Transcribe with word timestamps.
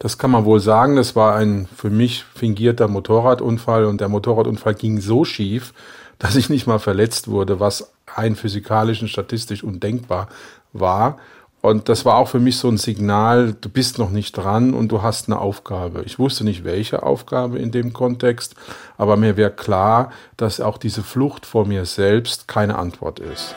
Das 0.00 0.16
kann 0.16 0.30
man 0.30 0.44
wohl 0.44 0.60
sagen. 0.60 0.94
Das 0.94 1.16
war 1.16 1.34
ein 1.34 1.66
für 1.74 1.90
mich 1.90 2.24
fingierter 2.24 2.86
Motorradunfall 2.86 3.84
und 3.84 4.00
der 4.00 4.08
Motorradunfall 4.08 4.74
ging 4.74 5.00
so 5.00 5.24
schief, 5.24 5.74
dass 6.20 6.36
ich 6.36 6.48
nicht 6.48 6.66
mal 6.68 6.78
verletzt 6.78 7.28
wurde, 7.28 7.58
was 7.58 7.90
rein 8.06 8.36
physikalisch 8.36 9.02
und 9.02 9.08
statistisch 9.08 9.64
undenkbar 9.64 10.28
war. 10.72 11.18
Und 11.60 11.88
das 11.88 12.04
war 12.04 12.14
auch 12.14 12.28
für 12.28 12.38
mich 12.38 12.56
so 12.58 12.68
ein 12.68 12.78
Signal, 12.78 13.56
du 13.60 13.68
bist 13.68 13.98
noch 13.98 14.10
nicht 14.10 14.36
dran 14.36 14.72
und 14.72 14.92
du 14.92 15.02
hast 15.02 15.26
eine 15.26 15.40
Aufgabe. 15.40 16.04
Ich 16.06 16.20
wusste 16.20 16.44
nicht, 16.44 16.62
welche 16.62 17.02
Aufgabe 17.02 17.58
in 17.58 17.72
dem 17.72 17.92
Kontext, 17.92 18.54
aber 18.96 19.16
mir 19.16 19.36
wäre 19.36 19.50
klar, 19.50 20.12
dass 20.36 20.60
auch 20.60 20.78
diese 20.78 21.02
Flucht 21.02 21.44
vor 21.44 21.66
mir 21.66 21.84
selbst 21.84 22.46
keine 22.46 22.78
Antwort 22.78 23.18
ist. 23.18 23.56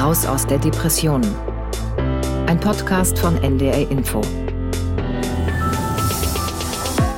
Raus 0.00 0.24
aus 0.24 0.46
der 0.46 0.58
Depression. 0.58 1.22
Ein 2.46 2.60
Podcast 2.60 3.18
von 3.18 3.36
NDR 3.42 3.90
Info. 3.90 4.22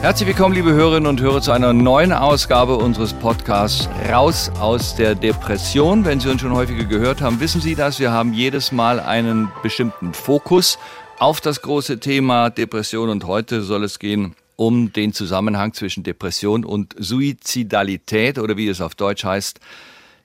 Herzlich 0.02 0.28
willkommen, 0.28 0.54
liebe 0.54 0.72
Hörerinnen 0.72 1.06
und 1.06 1.20
Hörer, 1.20 1.42
zu 1.42 1.52
einer 1.52 1.74
neuen 1.74 2.14
Ausgabe 2.14 2.78
unseres 2.78 3.12
Podcasts 3.12 3.86
Raus 4.10 4.50
aus 4.58 4.96
der 4.96 5.14
Depression. 5.14 6.06
Wenn 6.06 6.20
Sie 6.20 6.30
uns 6.30 6.40
schon 6.40 6.54
häufiger 6.54 6.84
gehört 6.84 7.20
haben, 7.20 7.38
wissen 7.38 7.60
Sie 7.60 7.74
das. 7.74 8.00
Wir 8.00 8.10
haben 8.10 8.32
jedes 8.32 8.72
Mal 8.72 8.98
einen 8.98 9.52
bestimmten 9.62 10.14
Fokus 10.14 10.78
auf 11.18 11.42
das 11.42 11.60
große 11.60 12.00
Thema 12.00 12.48
Depression 12.48 13.10
und 13.10 13.26
heute 13.26 13.60
soll 13.60 13.84
es 13.84 13.98
gehen 13.98 14.34
um 14.56 14.90
den 14.90 15.12
Zusammenhang 15.12 15.74
zwischen 15.74 16.02
Depression 16.02 16.64
und 16.64 16.94
Suizidalität 16.98 18.38
oder 18.38 18.56
wie 18.56 18.68
es 18.68 18.80
auf 18.80 18.94
Deutsch 18.94 19.24
heißt, 19.24 19.60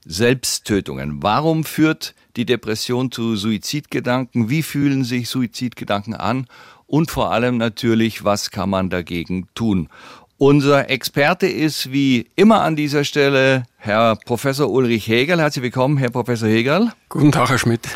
Selbsttötungen. 0.06 1.22
Warum 1.22 1.66
führt 1.66 2.16
die 2.38 2.46
Depression 2.46 3.12
zu 3.12 3.36
Suizidgedanken? 3.36 4.50
Wie 4.50 4.64
fühlen 4.64 5.04
sich 5.04 5.28
Suizidgedanken 5.28 6.14
an? 6.14 6.48
Und 6.88 7.12
vor 7.12 7.32
allem 7.32 7.58
natürlich, 7.58 8.24
was 8.24 8.52
kann 8.52 8.70
man 8.70 8.90
dagegen 8.90 9.48
tun. 9.56 9.90
Unser 10.38 10.90
Experte 10.90 11.48
ist 11.48 11.94
wie 11.94 12.28
immer 12.36 12.62
an 12.62 12.76
dieser 12.76 13.06
Stelle 13.06 13.64
Herr 13.78 14.18
Professor 14.18 14.70
Ulrich 14.70 15.08
Hegel. 15.08 15.40
Herzlich 15.40 15.64
willkommen, 15.64 15.98
Herr 15.98 16.10
Professor 16.10 16.50
Hegel. 16.50 16.92
Guten 17.08 17.32
Tag, 17.32 17.50
Herr 17.50 17.58
Schmidt. 17.58 17.88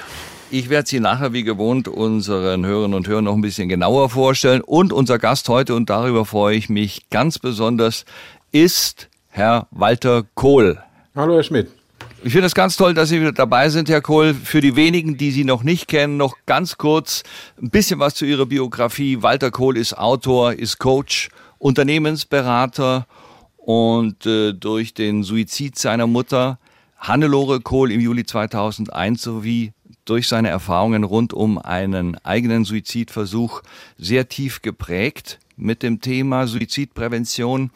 Ich 0.49 0.69
werde 0.69 0.87
Sie 0.87 0.99
nachher 0.99 1.33
wie 1.33 1.43
gewohnt 1.43 1.87
unseren 1.87 2.65
Hörerinnen 2.65 2.95
und 2.95 3.07
Hörern 3.07 3.25
noch 3.25 3.35
ein 3.35 3.41
bisschen 3.41 3.69
genauer 3.69 4.09
vorstellen. 4.09 4.61
Und 4.61 4.93
unser 4.93 5.19
Gast 5.19 5.49
heute, 5.49 5.75
und 5.75 5.89
darüber 5.89 6.25
freue 6.25 6.55
ich 6.55 6.69
mich 6.69 7.09
ganz 7.09 7.39
besonders, 7.39 8.05
ist 8.51 9.09
Herr 9.27 9.67
Walter 9.69 10.23
Kohl. 10.33 10.81
Hallo, 11.13 11.35
Herr 11.35 11.43
Schmidt. 11.43 11.78
Ich 12.21 12.33
finde 12.33 12.47
es 12.47 12.53
ganz 12.53 12.75
toll, 12.75 12.93
dass 12.93 13.07
Sie 13.07 13.21
wieder 13.21 13.31
dabei 13.31 13.69
sind, 13.69 13.87
Herr 13.87 14.01
Kohl. 14.01 14.33
Für 14.33 14.59
die 14.59 14.75
wenigen, 14.75 15.15
die 15.15 15.31
Sie 15.31 15.45
noch 15.45 15.63
nicht 15.63 15.87
kennen, 15.87 16.17
noch 16.17 16.35
ganz 16.45 16.77
kurz 16.77 17.23
ein 17.61 17.69
bisschen 17.69 17.99
was 17.99 18.13
zu 18.13 18.25
Ihrer 18.25 18.45
Biografie. 18.45 19.21
Walter 19.21 19.51
Kohl 19.51 19.77
ist 19.77 19.97
Autor, 19.97 20.51
ist 20.51 20.79
Coach, 20.79 21.29
Unternehmensberater 21.59 23.07
und 23.55 24.25
äh, 24.25 24.51
durch 24.51 24.93
den 24.93 25.23
Suizid 25.23 25.79
seiner 25.79 26.07
Mutter 26.07 26.59
Hannelore 26.97 27.61
Kohl 27.61 27.89
im 27.89 28.01
Juli 28.01 28.25
2001 28.25 29.21
sowie 29.21 29.71
durch 30.03 30.27
seine 30.27 30.49
Erfahrungen 30.49 31.05
rund 31.05 31.31
um 31.33 31.57
einen 31.57 32.17
eigenen 32.25 32.65
Suizidversuch 32.65 33.61
sehr 33.97 34.27
tief 34.27 34.61
geprägt 34.61 35.39
mit 35.55 35.83
dem 35.83 36.01
Thema 36.01 36.47
Suizidprävention 36.47 37.71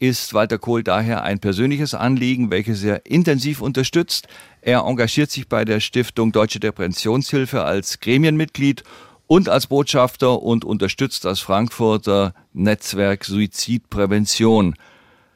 ist 0.00 0.32
Walter 0.32 0.58
Kohl 0.58 0.82
daher 0.82 1.22
ein 1.22 1.40
persönliches 1.40 1.94
Anliegen, 1.94 2.50
welches 2.50 2.82
er 2.82 3.04
intensiv 3.04 3.60
unterstützt. 3.60 4.28
Er 4.62 4.80
engagiert 4.80 5.30
sich 5.30 5.46
bei 5.46 5.64
der 5.66 5.78
Stiftung 5.78 6.32
Deutsche 6.32 6.58
Depressionshilfe 6.58 7.62
als 7.62 8.00
Gremienmitglied 8.00 8.82
und 9.26 9.50
als 9.50 9.66
Botschafter 9.66 10.42
und 10.42 10.64
unterstützt 10.64 11.26
das 11.26 11.40
Frankfurter 11.40 12.34
Netzwerk 12.54 13.24
Suizidprävention. 13.24 14.74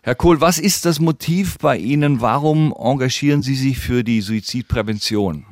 Herr 0.02 0.14
Kohl, 0.14 0.40
was 0.40 0.58
ist 0.58 0.86
das 0.86 0.98
Motiv 0.98 1.58
bei 1.58 1.76
Ihnen? 1.76 2.22
Warum 2.22 2.74
engagieren 2.76 3.42
Sie 3.42 3.54
sich 3.54 3.78
für 3.78 4.02
die 4.02 4.22
Suizidprävention? 4.22 5.44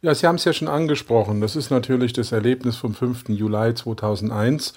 Ja, 0.00 0.14
Sie 0.14 0.26
haben 0.26 0.36
es 0.36 0.44
ja 0.44 0.54
schon 0.54 0.68
angesprochen. 0.68 1.42
Das 1.42 1.56
ist 1.56 1.70
natürlich 1.70 2.14
das 2.14 2.32
Erlebnis 2.32 2.76
vom 2.76 2.94
5. 2.94 3.28
Juli 3.28 3.74
2001 3.74 4.72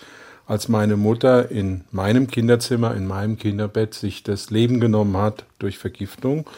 als 0.49 0.67
meine 0.67 0.97
Mutter 0.97 1.51
in 1.51 1.81
meinem 1.91 2.25
Kinderzimmer, 2.25 2.95
in 2.95 3.05
meinem 3.05 3.37
Kinderbett 3.37 3.93
sich 3.93 4.23
das 4.23 4.49
Leben 4.49 4.79
genommen 4.79 5.15
hat 5.15 5.45
durch 5.59 5.77
Vergiftung. 5.77 6.49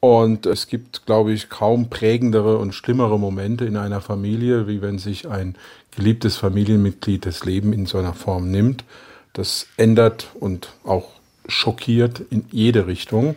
Und 0.00 0.44
es 0.44 0.66
gibt, 0.66 1.06
glaube 1.06 1.32
ich, 1.32 1.48
kaum 1.48 1.88
prägendere 1.88 2.58
und 2.58 2.74
schlimmere 2.74 3.18
Momente 3.18 3.64
in 3.64 3.78
einer 3.78 4.02
Familie, 4.02 4.68
wie 4.68 4.82
wenn 4.82 4.98
sich 4.98 5.30
ein 5.30 5.56
geliebtes 5.96 6.36
Familienmitglied 6.36 7.24
das 7.24 7.46
Leben 7.46 7.72
in 7.72 7.86
so 7.86 7.96
einer 7.96 8.12
Form 8.12 8.50
nimmt. 8.50 8.84
Das 9.32 9.66
ändert 9.78 10.28
und 10.38 10.68
auch 10.84 11.08
schockiert 11.48 12.20
in 12.28 12.44
jede 12.50 12.86
Richtung. 12.86 13.36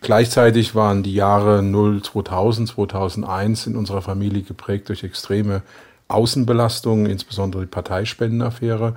Gleichzeitig 0.00 0.74
waren 0.74 1.04
die 1.04 1.14
Jahre 1.14 1.62
0, 1.62 2.02
2000, 2.02 2.70
2001 2.70 3.68
in 3.68 3.76
unserer 3.76 4.02
Familie 4.02 4.42
geprägt 4.42 4.88
durch 4.88 5.04
extreme 5.04 5.62
Außenbelastungen, 6.08 7.06
insbesondere 7.06 7.62
die 7.62 7.68
Parteispendenaffäre 7.68 8.96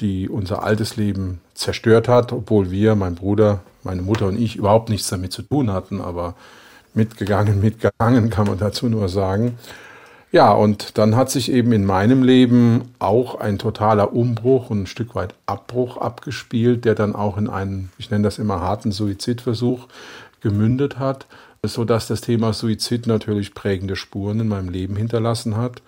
die 0.00 0.28
unser 0.28 0.62
altes 0.62 0.96
Leben 0.96 1.40
zerstört 1.54 2.08
hat, 2.08 2.32
obwohl 2.32 2.70
wir, 2.70 2.94
mein 2.94 3.14
Bruder, 3.14 3.60
meine 3.82 4.02
Mutter 4.02 4.26
und 4.26 4.38
ich 4.38 4.56
überhaupt 4.56 4.90
nichts 4.90 5.08
damit 5.08 5.32
zu 5.32 5.42
tun 5.42 5.72
hatten, 5.72 6.00
aber 6.00 6.34
mitgegangen, 6.94 7.60
mitgegangen 7.62 8.30
kann 8.30 8.46
man 8.46 8.58
dazu 8.58 8.88
nur 8.88 9.08
sagen. 9.08 9.58
Ja, 10.32 10.52
und 10.52 10.98
dann 10.98 11.16
hat 11.16 11.30
sich 11.30 11.50
eben 11.50 11.72
in 11.72 11.84
meinem 11.86 12.22
Leben 12.22 12.92
auch 12.98 13.36
ein 13.36 13.58
totaler 13.58 14.12
Umbruch 14.12 14.70
und 14.70 14.82
ein 14.82 14.86
Stück 14.86 15.14
weit 15.14 15.34
Abbruch 15.46 15.96
abgespielt, 15.96 16.84
der 16.84 16.94
dann 16.94 17.14
auch 17.14 17.38
in 17.38 17.48
einen, 17.48 17.90
ich 17.96 18.10
nenne 18.10 18.24
das 18.24 18.38
immer 18.38 18.60
harten 18.60 18.92
Suizidversuch 18.92 19.86
gemündet 20.40 20.98
hat, 20.98 21.26
so 21.62 21.84
dass 21.84 22.06
das 22.06 22.20
Thema 22.20 22.52
Suizid 22.52 23.06
natürlich 23.06 23.54
prägende 23.54 23.96
Spuren 23.96 24.40
in 24.40 24.48
meinem 24.48 24.68
Leben 24.68 24.96
hinterlassen 24.96 25.56
hat 25.56 25.80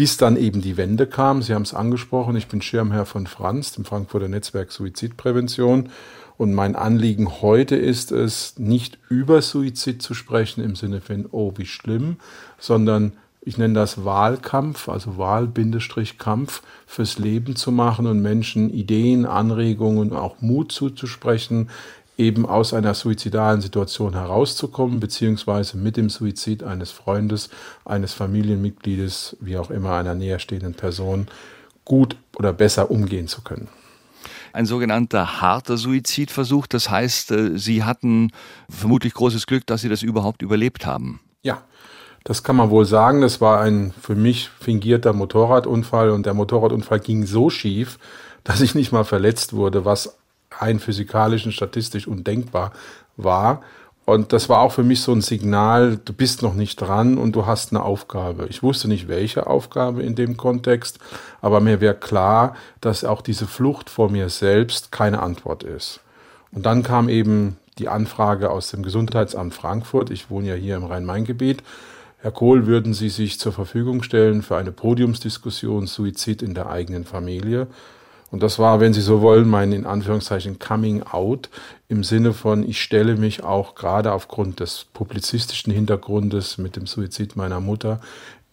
bis 0.00 0.16
dann 0.16 0.38
eben 0.38 0.62
die 0.62 0.78
Wende 0.78 1.06
kam. 1.06 1.42
Sie 1.42 1.52
haben 1.52 1.60
es 1.60 1.74
angesprochen, 1.74 2.34
ich 2.34 2.46
bin 2.46 2.62
Schirmherr 2.62 3.04
von 3.04 3.26
Franz, 3.26 3.72
dem 3.72 3.84
Frankfurter 3.84 4.28
Netzwerk 4.28 4.72
Suizidprävention. 4.72 5.90
Und 6.38 6.54
mein 6.54 6.74
Anliegen 6.74 7.42
heute 7.42 7.76
ist 7.76 8.10
es, 8.10 8.58
nicht 8.58 8.98
über 9.10 9.42
Suizid 9.42 10.00
zu 10.00 10.14
sprechen 10.14 10.64
im 10.64 10.74
Sinne 10.74 11.02
von, 11.02 11.26
oh, 11.30 11.52
wie 11.56 11.66
schlimm, 11.66 12.16
sondern 12.58 13.12
ich 13.42 13.58
nenne 13.58 13.74
das 13.74 14.02
Wahlkampf, 14.02 14.88
also 14.88 15.18
Wahl-Kampf 15.18 16.62
fürs 16.86 17.18
Leben 17.18 17.54
zu 17.54 17.70
machen 17.70 18.06
und 18.06 18.22
Menschen 18.22 18.70
Ideen, 18.70 19.26
Anregungen, 19.26 20.14
auch 20.14 20.40
Mut 20.40 20.72
zuzusprechen, 20.72 21.68
eben 22.20 22.46
aus 22.46 22.74
einer 22.74 22.94
suizidalen 22.94 23.62
Situation 23.62 24.12
herauszukommen, 24.12 25.00
beziehungsweise 25.00 25.78
mit 25.78 25.96
dem 25.96 26.10
Suizid 26.10 26.62
eines 26.62 26.90
Freundes, 26.90 27.48
eines 27.84 28.12
Familienmitgliedes, 28.12 29.38
wie 29.40 29.56
auch 29.56 29.70
immer, 29.70 29.94
einer 29.94 30.14
näherstehenden 30.14 30.74
Person 30.74 31.28
gut 31.84 32.16
oder 32.38 32.52
besser 32.52 32.90
umgehen 32.90 33.26
zu 33.26 33.40
können. 33.42 33.68
Ein 34.52 34.66
sogenannter 34.66 35.40
harter 35.40 35.76
Suizidversuch, 35.76 36.66
das 36.66 36.90
heißt, 36.90 37.30
äh, 37.30 37.58
Sie 37.58 37.84
hatten 37.84 38.32
vermutlich 38.68 39.14
großes 39.14 39.46
Glück, 39.46 39.66
dass 39.66 39.80
Sie 39.80 39.88
das 39.88 40.02
überhaupt 40.02 40.42
überlebt 40.42 40.84
haben. 40.84 41.20
Ja, 41.42 41.62
das 42.24 42.42
kann 42.42 42.56
man 42.56 42.68
wohl 42.68 42.84
sagen. 42.84 43.22
Das 43.22 43.40
war 43.40 43.60
ein 43.60 43.94
für 43.98 44.14
mich 44.14 44.50
fingierter 44.60 45.14
Motorradunfall 45.14 46.10
und 46.10 46.26
der 46.26 46.34
Motorradunfall 46.34 47.00
ging 47.00 47.24
so 47.24 47.48
schief, 47.48 47.98
dass 48.44 48.60
ich 48.60 48.74
nicht 48.74 48.92
mal 48.92 49.04
verletzt 49.04 49.52
wurde, 49.52 49.84
was 49.84 50.19
rein 50.60 50.78
physikalisch 50.78 51.46
und 51.46 51.52
statistisch 51.52 52.06
undenkbar 52.06 52.72
war. 53.16 53.62
Und 54.04 54.32
das 54.32 54.48
war 54.48 54.60
auch 54.60 54.72
für 54.72 54.82
mich 54.82 55.02
so 55.02 55.12
ein 55.12 55.20
Signal, 55.20 55.96
du 56.04 56.12
bist 56.12 56.42
noch 56.42 56.54
nicht 56.54 56.80
dran 56.80 57.16
und 57.16 57.36
du 57.36 57.46
hast 57.46 57.70
eine 57.70 57.84
Aufgabe. 57.84 58.46
Ich 58.48 58.62
wusste 58.62 58.88
nicht, 58.88 59.06
welche 59.06 59.46
Aufgabe 59.46 60.02
in 60.02 60.16
dem 60.16 60.36
Kontext, 60.36 60.98
aber 61.40 61.60
mir 61.60 61.80
wäre 61.80 61.94
klar, 61.94 62.56
dass 62.80 63.04
auch 63.04 63.22
diese 63.22 63.46
Flucht 63.46 63.88
vor 63.88 64.10
mir 64.10 64.28
selbst 64.28 64.90
keine 64.90 65.22
Antwort 65.22 65.62
ist. 65.62 66.00
Und 66.50 66.66
dann 66.66 66.82
kam 66.82 67.08
eben 67.08 67.56
die 67.78 67.88
Anfrage 67.88 68.50
aus 68.50 68.70
dem 68.70 68.82
Gesundheitsamt 68.82 69.54
Frankfurt. 69.54 70.10
Ich 70.10 70.28
wohne 70.28 70.48
ja 70.48 70.54
hier 70.54 70.76
im 70.76 70.84
Rhein-Main-Gebiet. 70.84 71.62
Herr 72.18 72.32
Kohl, 72.32 72.66
würden 72.66 72.92
Sie 72.92 73.08
sich 73.08 73.38
zur 73.38 73.52
Verfügung 73.52 74.02
stellen 74.02 74.42
für 74.42 74.56
eine 74.56 74.72
Podiumsdiskussion 74.72 75.86
Suizid 75.86 76.42
in 76.42 76.54
der 76.54 76.68
eigenen 76.68 77.04
Familie? 77.04 77.68
Und 78.30 78.42
das 78.42 78.58
war, 78.58 78.80
wenn 78.80 78.92
Sie 78.92 79.00
so 79.00 79.20
wollen, 79.20 79.48
mein 79.48 79.72
in 79.72 79.86
Anführungszeichen 79.86 80.58
Coming 80.58 81.02
Out 81.02 81.50
im 81.88 82.04
Sinne 82.04 82.32
von, 82.32 82.68
ich 82.68 82.80
stelle 82.80 83.16
mich 83.16 83.42
auch 83.42 83.74
gerade 83.74 84.12
aufgrund 84.12 84.60
des 84.60 84.86
publizistischen 84.92 85.72
Hintergrundes 85.72 86.56
mit 86.58 86.76
dem 86.76 86.86
Suizid 86.86 87.34
meiner 87.34 87.60
Mutter 87.60 88.00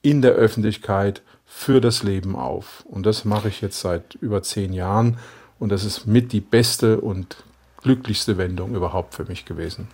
in 0.01 0.21
der 0.21 0.31
Öffentlichkeit 0.31 1.21
für 1.45 1.79
das 1.79 2.03
Leben 2.03 2.35
auf. 2.35 2.83
Und 2.87 3.05
das 3.05 3.25
mache 3.25 3.49
ich 3.49 3.61
jetzt 3.61 3.79
seit 3.79 4.15
über 4.15 4.41
zehn 4.41 4.73
Jahren. 4.73 5.17
Und 5.59 5.69
das 5.71 5.83
ist 5.83 6.05
mit 6.07 6.31
die 6.33 6.41
beste 6.41 6.99
und 6.99 7.37
glücklichste 7.81 8.37
Wendung 8.37 8.75
überhaupt 8.75 9.13
für 9.13 9.25
mich 9.25 9.45
gewesen. 9.45 9.87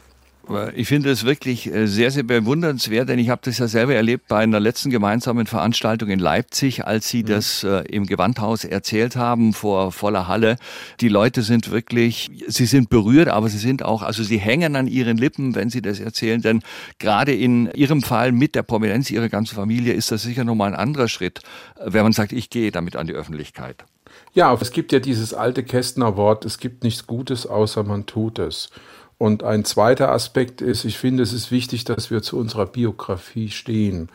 Ich 0.75 0.89
finde 0.89 1.09
es 1.09 1.23
wirklich 1.23 1.73
äh, 1.73 1.87
sehr, 1.87 2.11
sehr 2.11 2.23
bewundernswert, 2.23 3.07
denn 3.07 3.17
ich 3.17 3.29
habe 3.29 3.41
das 3.45 3.59
ja 3.59 3.69
selber 3.69 3.95
erlebt 3.95 4.27
bei 4.27 4.39
einer 4.39 4.59
letzten 4.59 4.89
gemeinsamen 4.89 5.47
Veranstaltung 5.47 6.09
in 6.09 6.19
Leipzig, 6.19 6.85
als 6.85 7.07
Sie 7.07 7.23
mhm. 7.23 7.27
das 7.27 7.63
äh, 7.63 7.83
im 7.89 8.05
Gewandhaus 8.05 8.65
erzählt 8.65 9.15
haben 9.15 9.53
vor 9.53 9.93
voller 9.93 10.27
Halle. 10.27 10.57
Die 10.99 11.07
Leute 11.07 11.43
sind 11.43 11.71
wirklich, 11.71 12.29
sie 12.47 12.65
sind 12.65 12.89
berührt, 12.89 13.29
aber 13.29 13.47
sie 13.47 13.57
sind 13.57 13.83
auch, 13.83 14.01
also 14.01 14.21
sie 14.21 14.37
hängen 14.37 14.75
an 14.75 14.87
ihren 14.87 15.17
Lippen, 15.17 15.55
wenn 15.55 15.69
sie 15.69 15.81
das 15.81 16.01
erzählen, 16.01 16.41
denn 16.41 16.61
gerade 16.99 17.33
in 17.33 17.71
Ihrem 17.71 18.01
Fall 18.01 18.33
mit 18.33 18.55
der 18.55 18.63
Prominenz 18.63 19.09
Ihrer 19.11 19.29
ganzen 19.29 19.55
Familie 19.55 19.93
ist 19.93 20.11
das 20.11 20.23
sicher 20.23 20.43
nochmal 20.43 20.73
ein 20.73 20.79
anderer 20.79 21.07
Schritt, 21.07 21.39
äh, 21.77 21.85
wenn 21.85 22.03
man 22.03 22.11
sagt, 22.11 22.33
ich 22.33 22.49
gehe 22.49 22.71
damit 22.71 22.97
an 22.97 23.07
die 23.07 23.13
Öffentlichkeit. 23.13 23.85
Ja, 24.33 24.53
es 24.53 24.71
gibt 24.71 24.91
ja 24.91 24.99
dieses 24.99 25.33
alte 25.33 25.63
Kästner 25.63 26.17
Wort, 26.17 26.43
es 26.43 26.57
gibt 26.57 26.83
nichts 26.83 27.07
Gutes, 27.07 27.47
außer 27.47 27.83
man 27.83 28.05
tut 28.05 28.39
es. 28.39 28.69
Und 29.17 29.43
ein 29.43 29.65
zweiter 29.65 30.11
Aspekt 30.11 30.61
ist, 30.61 30.85
ich 30.85 30.97
finde, 30.97 31.23
es 31.23 31.33
ist 31.33 31.51
wichtig, 31.51 31.85
dass 31.85 32.11
wir 32.11 32.21
zu 32.21 32.37
unserer 32.37 32.65
Biografie 32.65 33.49
stehen. 33.49 34.09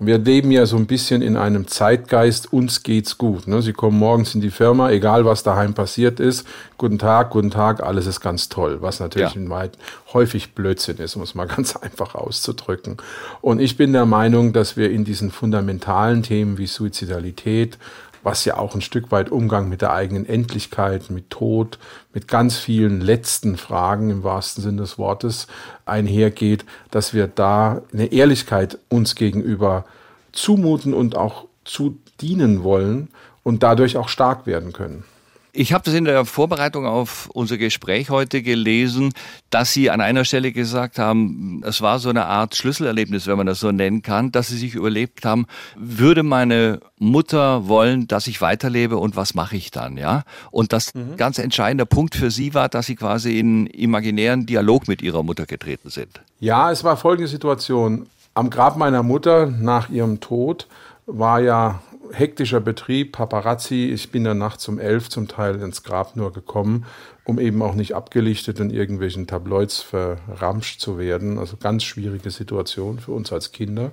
Und 0.00 0.06
wir 0.06 0.16
leben 0.16 0.50
ja 0.50 0.64
so 0.64 0.78
ein 0.78 0.86
bisschen 0.86 1.20
in 1.20 1.36
einem 1.36 1.66
Zeitgeist, 1.66 2.54
uns 2.54 2.82
geht's 2.82 3.18
gut. 3.18 3.46
Ne? 3.46 3.60
Sie 3.60 3.74
kommen 3.74 3.98
morgens 3.98 4.34
in 4.34 4.40
die 4.40 4.50
Firma, 4.50 4.90
egal 4.90 5.26
was 5.26 5.42
daheim 5.42 5.74
passiert 5.74 6.20
ist. 6.20 6.46
Guten 6.78 6.98
Tag, 6.98 7.28
guten 7.28 7.50
Tag, 7.50 7.82
alles 7.82 8.06
ist 8.06 8.22
ganz 8.22 8.48
toll. 8.48 8.78
Was 8.80 8.98
natürlich 8.98 9.34
ja. 9.34 9.40
in 9.40 9.70
häufig 10.14 10.54
Blödsinn 10.54 10.96
ist, 10.96 11.16
um 11.16 11.22
es 11.22 11.34
mal 11.34 11.46
ganz 11.56 11.76
einfach 11.76 12.14
auszudrücken. 12.14 12.96
Und 13.42 13.60
ich 13.60 13.76
bin 13.76 13.92
der 13.92 14.06
Meinung, 14.06 14.54
dass 14.54 14.78
wir 14.78 14.90
in 14.90 15.04
diesen 15.04 15.30
fundamentalen 15.30 16.22
Themen 16.22 16.56
wie 16.56 16.66
Suizidalität, 16.66 17.76
was 18.22 18.44
ja 18.44 18.56
auch 18.56 18.74
ein 18.74 18.80
Stück 18.80 19.10
weit 19.10 19.30
Umgang 19.30 19.68
mit 19.68 19.82
der 19.82 19.92
eigenen 19.92 20.26
Endlichkeit, 20.26 21.10
mit 21.10 21.30
Tod, 21.30 21.78
mit 22.12 22.28
ganz 22.28 22.56
vielen 22.56 23.00
letzten 23.00 23.56
Fragen 23.56 24.10
im 24.10 24.24
wahrsten 24.24 24.62
Sinne 24.62 24.82
des 24.82 24.98
Wortes 24.98 25.46
einhergeht, 25.86 26.64
dass 26.90 27.14
wir 27.14 27.26
da 27.26 27.82
eine 27.92 28.12
Ehrlichkeit 28.12 28.78
uns 28.88 29.14
gegenüber 29.14 29.84
zumuten 30.32 30.94
und 30.94 31.16
auch 31.16 31.46
zu 31.64 31.98
dienen 32.20 32.62
wollen 32.62 33.08
und 33.42 33.62
dadurch 33.62 33.96
auch 33.96 34.08
stark 34.08 34.46
werden 34.46 34.72
können. 34.72 35.04
Ich 35.52 35.72
habe 35.72 35.84
das 35.84 35.94
in 35.94 36.04
der 36.04 36.24
Vorbereitung 36.24 36.86
auf 36.86 37.28
unser 37.32 37.58
Gespräch 37.58 38.10
heute 38.10 38.42
gelesen, 38.42 39.12
dass 39.50 39.72
Sie 39.72 39.90
an 39.90 40.00
einer 40.00 40.24
Stelle 40.24 40.52
gesagt 40.52 40.98
haben, 40.98 41.62
es 41.64 41.80
war 41.80 41.98
so 41.98 42.08
eine 42.08 42.26
Art 42.26 42.54
Schlüsselerlebnis, 42.54 43.26
wenn 43.26 43.36
man 43.36 43.46
das 43.46 43.60
so 43.60 43.72
nennen 43.72 44.02
kann, 44.02 44.30
dass 44.30 44.48
Sie 44.48 44.56
sich 44.56 44.74
überlebt 44.74 45.24
haben, 45.24 45.46
würde 45.76 46.22
meine 46.22 46.80
Mutter 46.98 47.66
wollen, 47.66 48.06
dass 48.06 48.26
ich 48.26 48.40
weiterlebe 48.40 48.96
und 48.96 49.16
was 49.16 49.34
mache 49.34 49.56
ich 49.56 49.70
dann, 49.70 49.96
ja? 49.96 50.22
Und 50.50 50.72
das 50.72 50.94
mhm. 50.94 51.16
ganz 51.16 51.38
entscheidende 51.38 51.86
Punkt 51.86 52.14
für 52.14 52.30
Sie 52.30 52.54
war, 52.54 52.68
dass 52.68 52.86
Sie 52.86 52.96
quasi 52.96 53.38
in 53.38 53.66
imaginären 53.66 54.46
Dialog 54.46 54.86
mit 54.86 55.02
Ihrer 55.02 55.22
Mutter 55.22 55.46
getreten 55.46 55.90
sind. 55.90 56.20
Ja, 56.38 56.70
es 56.70 56.84
war 56.84 56.96
folgende 56.96 57.28
Situation. 57.28 58.06
Am 58.34 58.50
Grab 58.50 58.76
meiner 58.76 59.02
Mutter 59.02 59.46
nach 59.46 59.90
ihrem 59.90 60.20
Tod 60.20 60.68
war 61.06 61.40
ja 61.40 61.82
hektischer 62.12 62.60
Betrieb, 62.60 63.12
Paparazzi. 63.12 63.90
Ich 63.92 64.10
bin 64.10 64.24
dann 64.24 64.38
nachts 64.38 64.66
um 64.68 64.78
elf 64.78 65.08
zum 65.08 65.28
Teil 65.28 65.60
ins 65.60 65.82
Grab 65.82 66.16
nur 66.16 66.32
gekommen, 66.32 66.86
um 67.24 67.38
eben 67.38 67.62
auch 67.62 67.74
nicht 67.74 67.94
abgelichtet 67.94 68.60
in 68.60 68.70
irgendwelchen 68.70 69.26
Tabloids 69.26 69.80
verramscht 69.80 70.80
zu 70.80 70.98
werden. 70.98 71.38
Also 71.38 71.56
ganz 71.56 71.84
schwierige 71.84 72.30
Situation 72.30 72.98
für 72.98 73.12
uns 73.12 73.32
als 73.32 73.52
Kinder. 73.52 73.92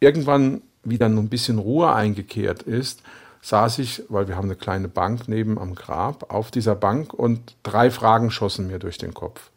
Irgendwann, 0.00 0.62
wie 0.84 0.98
dann 0.98 1.18
ein 1.18 1.28
bisschen 1.28 1.58
Ruhe 1.58 1.92
eingekehrt 1.92 2.62
ist, 2.62 3.02
saß 3.42 3.78
ich, 3.78 4.02
weil 4.08 4.28
wir 4.28 4.36
haben 4.36 4.46
eine 4.46 4.56
kleine 4.56 4.88
Bank 4.88 5.28
neben 5.28 5.58
am 5.58 5.74
Grab, 5.74 6.32
auf 6.32 6.50
dieser 6.50 6.74
Bank 6.74 7.14
und 7.14 7.56
drei 7.62 7.90
Fragen 7.90 8.30
schossen 8.30 8.66
mir 8.66 8.78
durch 8.78 8.98
den 8.98 9.14
Kopf. 9.14 9.50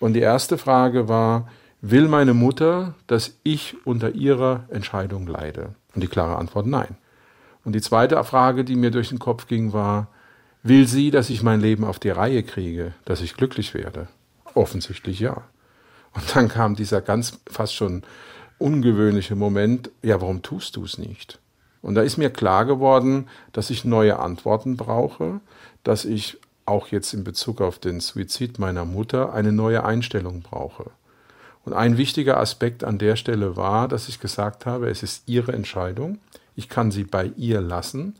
Und 0.00 0.14
die 0.14 0.20
erste 0.20 0.58
Frage 0.58 1.08
war, 1.08 1.48
will 1.80 2.08
meine 2.08 2.34
Mutter, 2.34 2.94
dass 3.06 3.38
ich 3.42 3.76
unter 3.86 4.10
ihrer 4.10 4.64
Entscheidung 4.68 5.26
leide? 5.26 5.74
Und 5.94 6.02
die 6.02 6.08
klare 6.08 6.36
Antwort 6.36 6.66
nein. 6.66 6.96
Und 7.64 7.74
die 7.74 7.80
zweite 7.80 8.22
Frage, 8.24 8.64
die 8.64 8.76
mir 8.76 8.90
durch 8.90 9.08
den 9.08 9.18
Kopf 9.18 9.46
ging, 9.46 9.72
war, 9.72 10.08
will 10.62 10.86
sie, 10.86 11.10
dass 11.10 11.30
ich 11.30 11.42
mein 11.42 11.60
Leben 11.60 11.84
auf 11.84 11.98
die 11.98 12.10
Reihe 12.10 12.42
kriege, 12.42 12.94
dass 13.04 13.20
ich 13.20 13.34
glücklich 13.34 13.74
werde? 13.74 14.08
Offensichtlich 14.54 15.20
ja. 15.20 15.42
Und 16.12 16.36
dann 16.36 16.48
kam 16.48 16.76
dieser 16.76 17.00
ganz 17.00 17.40
fast 17.48 17.74
schon 17.74 18.02
ungewöhnliche 18.58 19.34
Moment, 19.34 19.90
ja, 20.02 20.20
warum 20.20 20.42
tust 20.42 20.76
du 20.76 20.84
es 20.84 20.98
nicht? 20.98 21.38
Und 21.82 21.96
da 21.96 22.02
ist 22.02 22.16
mir 22.16 22.30
klar 22.30 22.64
geworden, 22.64 23.28
dass 23.52 23.68
ich 23.68 23.84
neue 23.84 24.18
Antworten 24.18 24.76
brauche, 24.76 25.40
dass 25.82 26.04
ich 26.04 26.38
auch 26.66 26.88
jetzt 26.88 27.12
in 27.12 27.24
Bezug 27.24 27.60
auf 27.60 27.78
den 27.78 28.00
Suizid 28.00 28.58
meiner 28.58 28.86
Mutter 28.86 29.34
eine 29.34 29.52
neue 29.52 29.84
Einstellung 29.84 30.40
brauche. 30.40 30.90
Und 31.64 31.72
ein 31.72 31.98
wichtiger 31.98 32.38
Aspekt 32.38 32.84
an 32.84 32.98
der 32.98 33.16
Stelle 33.16 33.56
war, 33.56 33.88
dass 33.88 34.08
ich 34.08 34.20
gesagt 34.20 34.66
habe, 34.66 34.88
es 34.88 35.02
ist 35.02 35.28
ihre 35.28 35.52
Entscheidung. 35.52 36.18
Ich 36.56 36.68
kann 36.68 36.90
sie 36.90 37.04
bei 37.04 37.32
ihr 37.36 37.60
lassen. 37.60 38.14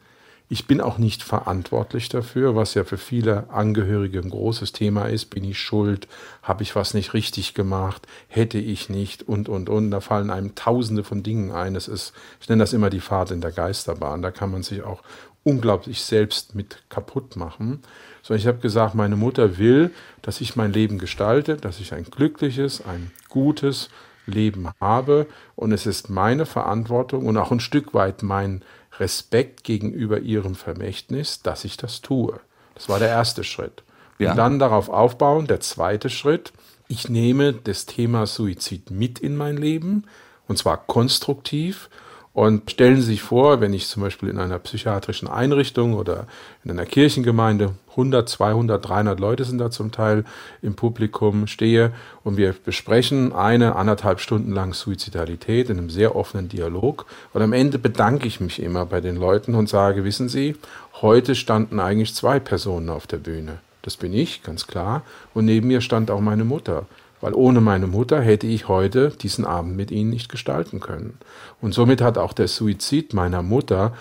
Ich 0.50 0.66
bin 0.66 0.82
auch 0.82 0.98
nicht 0.98 1.22
verantwortlich 1.22 2.10
dafür, 2.10 2.54
was 2.54 2.74
ja 2.74 2.84
für 2.84 2.98
viele 2.98 3.48
Angehörige 3.50 4.20
ein 4.20 4.28
großes 4.28 4.72
Thema 4.72 5.06
ist. 5.06 5.26
Bin 5.26 5.42
ich 5.42 5.58
schuld? 5.58 6.06
Habe 6.42 6.62
ich 6.62 6.76
was 6.76 6.92
nicht 6.92 7.14
richtig 7.14 7.54
gemacht? 7.54 8.06
Hätte 8.28 8.58
ich 8.58 8.90
nicht? 8.90 9.22
Und, 9.26 9.48
und, 9.48 9.70
und. 9.70 9.90
Da 9.90 10.00
fallen 10.00 10.30
einem 10.30 10.54
tausende 10.54 11.02
von 11.02 11.22
Dingen 11.22 11.50
ein. 11.50 11.74
Es 11.76 11.88
ist, 11.88 12.12
ich 12.40 12.48
nenne 12.48 12.62
das 12.62 12.74
immer 12.74 12.90
die 12.90 13.00
Fahrt 13.00 13.30
in 13.30 13.40
der 13.40 13.52
Geisterbahn. 13.52 14.20
Da 14.20 14.30
kann 14.30 14.50
man 14.50 14.62
sich 14.62 14.82
auch 14.82 15.02
unglaublich 15.44 16.02
selbst 16.02 16.54
mit 16.54 16.82
kaputt 16.90 17.36
machen. 17.36 17.80
Sondern 18.22 18.40
ich 18.40 18.46
habe 18.46 18.58
gesagt, 18.58 18.94
meine 18.94 19.16
Mutter 19.16 19.56
will, 19.56 19.92
dass 20.20 20.42
ich 20.42 20.56
mein 20.56 20.72
Leben 20.72 20.98
gestalte, 20.98 21.56
dass 21.56 21.80
ich 21.80 21.94
ein 21.94 22.04
glückliches, 22.04 22.84
ein 22.84 23.12
gutes, 23.28 23.88
Leben 24.26 24.68
habe. 24.80 25.26
Und 25.56 25.72
es 25.72 25.86
ist 25.86 26.10
meine 26.10 26.46
Verantwortung 26.46 27.26
und 27.26 27.36
auch 27.36 27.50
ein 27.50 27.60
Stück 27.60 27.94
weit 27.94 28.22
mein 28.22 28.62
Respekt 28.98 29.64
gegenüber 29.64 30.20
ihrem 30.20 30.54
Vermächtnis, 30.54 31.42
dass 31.42 31.64
ich 31.64 31.76
das 31.76 32.00
tue. 32.00 32.40
Das 32.74 32.88
war 32.88 32.98
der 32.98 33.08
erste 33.08 33.44
Schritt. 33.44 33.82
Ja. 34.18 34.30
Und 34.30 34.36
dann 34.36 34.58
darauf 34.58 34.88
aufbauen, 34.88 35.46
der 35.46 35.60
zweite 35.60 36.10
Schritt. 36.10 36.52
Ich 36.88 37.08
nehme 37.08 37.52
das 37.52 37.86
Thema 37.86 38.26
Suizid 38.26 38.90
mit 38.90 39.18
in 39.18 39.36
mein 39.36 39.56
Leben 39.56 40.04
und 40.46 40.58
zwar 40.58 40.76
konstruktiv 40.76 41.88
und 42.34 42.68
stellen 42.68 42.96
Sie 42.96 43.06
sich 43.06 43.22
vor, 43.22 43.60
wenn 43.60 43.72
ich 43.72 43.86
zum 43.86 44.02
Beispiel 44.02 44.28
in 44.28 44.38
einer 44.38 44.58
psychiatrischen 44.58 45.28
Einrichtung 45.28 45.94
oder 45.94 46.26
in 46.64 46.72
einer 46.72 46.84
Kirchengemeinde, 46.84 47.74
100, 47.90 48.28
200, 48.28 48.88
300 48.88 49.20
Leute 49.20 49.44
sind 49.44 49.58
da 49.58 49.70
zum 49.70 49.92
Teil 49.92 50.24
im 50.60 50.74
Publikum, 50.74 51.46
stehe 51.46 51.92
und 52.24 52.36
wir 52.36 52.52
besprechen 52.52 53.32
eine, 53.32 53.76
anderthalb 53.76 54.18
Stunden 54.18 54.50
lang 54.50 54.74
Suizidalität 54.74 55.70
in 55.70 55.78
einem 55.78 55.90
sehr 55.90 56.16
offenen 56.16 56.48
Dialog. 56.48 57.06
Und 57.32 57.42
am 57.42 57.52
Ende 57.52 57.78
bedanke 57.78 58.26
ich 58.26 58.40
mich 58.40 58.60
immer 58.60 58.84
bei 58.84 59.00
den 59.00 59.14
Leuten 59.14 59.54
und 59.54 59.68
sage, 59.68 60.02
wissen 60.02 60.28
Sie, 60.28 60.56
heute 61.02 61.36
standen 61.36 61.78
eigentlich 61.78 62.16
zwei 62.16 62.40
Personen 62.40 62.90
auf 62.90 63.06
der 63.06 63.18
Bühne. 63.18 63.58
Das 63.82 63.96
bin 63.96 64.12
ich, 64.12 64.42
ganz 64.42 64.66
klar. 64.66 65.02
Und 65.34 65.44
neben 65.44 65.68
mir 65.68 65.80
stand 65.80 66.10
auch 66.10 66.20
meine 66.20 66.44
Mutter 66.44 66.86
weil 67.24 67.32
ohne 67.32 67.62
meine 67.62 67.86
Mutter 67.86 68.20
hätte 68.20 68.46
ich 68.46 68.68
heute 68.68 69.08
diesen 69.08 69.46
Abend 69.46 69.78
mit 69.78 69.90
ihnen 69.90 70.10
nicht 70.10 70.28
gestalten 70.28 70.78
können. 70.78 71.16
Und 71.62 71.72
somit 71.72 72.02
hat 72.02 72.18
auch 72.18 72.34
der 72.34 72.48
Suizid 72.48 73.14
meiner 73.14 73.40
Mutter, 73.40 73.94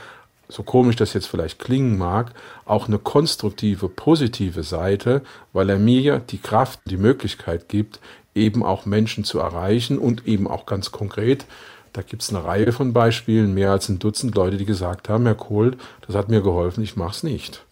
so 0.50 0.62
komisch 0.62 0.98
das 0.98 1.14
jetzt 1.14 1.28
vielleicht 1.28 1.58
klingen 1.58 1.98
mag, 1.98 2.34
auch 2.66 2.90
eine 2.90 3.00
konstruktive, 3.00 3.88
positive 3.88 4.64
Seite, 4.64 5.22
weil 5.54 5.70
er 5.70 5.80
mir 5.80 6.20
die 6.20 6.38
Kraft, 6.38 6.82
die 6.88 6.98
Möglichkeit 6.98 7.70
gibt, 7.70 8.02
eben 8.36 8.62
auch 8.62 8.86
Menschen 8.86 9.24
zu 9.24 9.40
erreichen 9.40 10.00
und 10.00 10.28
eben 10.28 10.46
auch 10.46 10.66
ganz 10.66 10.92
konkret 10.92 11.46
da 11.94 12.02
gibt 12.02 12.24
es 12.24 12.32
eine 12.32 12.44
Reihe 12.44 12.72
von 12.72 12.92
Beispielen, 12.92 13.54
mehr 13.54 13.70
als 13.70 13.88
ein 13.88 14.00
Dutzend 14.00 14.34
Leute, 14.34 14.58
die 14.58 14.66
gesagt 14.66 15.10
haben, 15.10 15.26
Herr 15.26 15.36
Kohl, 15.36 15.78
das 16.08 16.16
hat 16.16 16.28
mir 16.28 16.42
geholfen, 16.42 16.84
ich 16.84 16.96
mache 16.96 17.12
es 17.12 17.22
nicht 17.22 17.64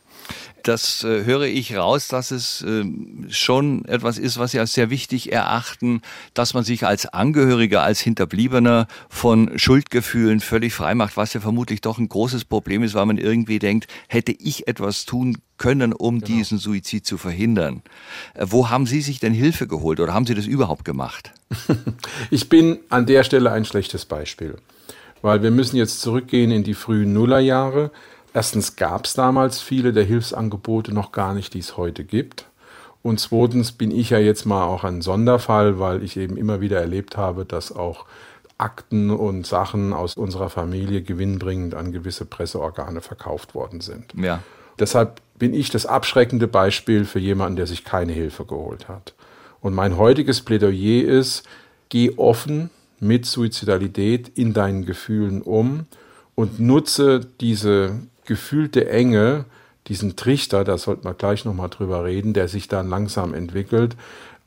das 0.64 1.04
äh, 1.04 1.24
höre 1.26 1.44
ich 1.44 1.76
raus, 1.76 2.08
dass 2.08 2.32
es 2.32 2.62
äh, 2.62 2.84
schon 3.30 3.86
etwas 3.86 4.18
ist, 4.18 4.38
was 4.38 4.52
Sie 4.52 4.60
als 4.60 4.74
sehr 4.74 4.90
wichtig 4.90 5.32
erachten, 5.32 6.02
dass 6.34 6.54
man 6.54 6.64
sich 6.64 6.86
als 6.86 7.06
Angehöriger, 7.08 7.82
als 7.82 8.00
Hinterbliebener 8.00 8.88
von 9.10 9.58
Schuldgefühlen 9.58 10.40
völlig 10.40 10.74
frei 10.74 10.96
macht, 10.96 11.18
was 11.18 11.34
ja 11.34 11.40
vermutlich 11.40 11.82
doch 11.82 11.98
ein 11.98 12.10
großes 12.10 12.46
Problem 12.46 12.84
ist, 12.84 12.94
weil 12.94 13.06
man 13.06 13.18
irgendwie 13.18 13.60
denkt, 13.60 13.88
hätte 14.08 14.32
ich 14.32 14.68
etwas 14.68 15.06
tun 15.06 15.38
können, 15.58 15.94
um 15.94 16.20
genau. 16.20 16.26
diesen 16.26 16.58
Suizid 16.58 17.06
zu 17.06 17.18
verhindern. 17.18 17.82
Äh, 18.34 18.48
wo 18.50 18.70
haben 18.70 18.86
Sie 18.86 19.02
sich 19.02 19.20
denn 19.20 19.34
Hilfe 19.34 19.68
geholt 19.68 20.00
oder 20.00 20.14
haben 20.14 20.26
Sie 20.26 20.36
das 20.36 20.46
überhaupt 20.46 20.86
gemacht? 20.86 21.32
ich 22.32 22.50
bin 22.50 22.80
an 22.90 23.06
der 23.06 23.24
Stelle 23.24 23.52
ein 23.52 23.66
schlechtes 23.66 24.06
Beispiel, 24.06 24.58
weil 25.22 25.44
wir 25.44 25.52
müssen 25.52 25.78
jetzt 25.78 26.02
zurückgehen 26.02 26.52
in 26.52 26.64
die 26.64 26.74
frühen 26.74 27.14
Nullerjahre. 27.14 27.92
Erstens 28.34 28.76
gab 28.76 29.06
es 29.06 29.14
damals 29.14 29.62
viele 29.62 29.94
der 29.94 30.04
Hilfsangebote 30.04 30.94
noch 30.94 31.12
gar 31.12 31.34
nicht, 31.34 31.54
die 31.54 31.60
es 31.60 31.78
heute 31.78 32.04
gibt. 32.04 32.46
Und 33.04 33.20
zweitens 33.20 33.72
bin 33.72 33.92
ich 33.92 34.12
ja 34.12 34.20
jetzt 34.20 34.46
mal 34.46 34.64
auch 34.64 34.84
ein 34.84 35.02
Sonderfall, 35.02 35.80
weil 35.80 36.04
ich 36.04 36.18
eben 36.18 36.38
immer 36.38 36.62
wieder 36.62 36.80
erlebt 36.80 37.18
habe, 37.18 37.46
dass 37.46 37.76
auch 37.76 38.06
Akten 38.58 39.10
und 39.10 39.48
Sachen 39.48 39.92
aus 39.92 40.16
unserer 40.16 40.50
Familie 40.50 41.02
gewinnbringend 41.02 41.74
an 41.74 41.92
gewisse 41.92 42.26
Presseorgane 42.26 43.02
verkauft 43.02 43.56
worden 43.56 43.82
sind. 43.82 44.14
Ja. 44.16 44.44
Deshalb 44.80 45.20
bin 45.38 45.54
ich 45.54 45.72
das 45.72 45.88
abschreckende 45.88 46.48
Beispiel 46.48 47.06
für 47.06 47.20
jemanden, 47.20 47.56
der 47.56 47.68
sich 47.68 47.84
keine 47.84 48.14
Hilfe 48.14 48.46
geholt 48.46 48.88
hat. 48.88 49.16
Und 49.62 49.74
mein 49.74 49.98
heutiges 49.98 50.42
Plädoyer 50.42 51.08
ist, 51.08 51.44
geh 51.90 52.12
offen 52.18 52.70
mit 53.00 53.26
Suizidalität 53.26 54.30
in 54.36 54.54
deinen 54.54 54.86
Gefühlen 54.86 55.42
um 55.42 55.88
und 56.36 56.60
nutze 56.60 57.28
diese 57.42 58.00
gefühlte 58.32 58.90
Enge, 58.90 59.44
diesen 59.88 60.16
Trichter, 60.16 60.64
da 60.64 60.78
sollte 60.78 61.04
man 61.04 61.18
gleich 61.18 61.44
nochmal 61.44 61.68
drüber 61.68 62.06
reden, 62.06 62.32
der 62.32 62.48
sich 62.48 62.70
dann 62.70 62.90
langsam 62.90 63.34
entwickelt, 63.34 63.98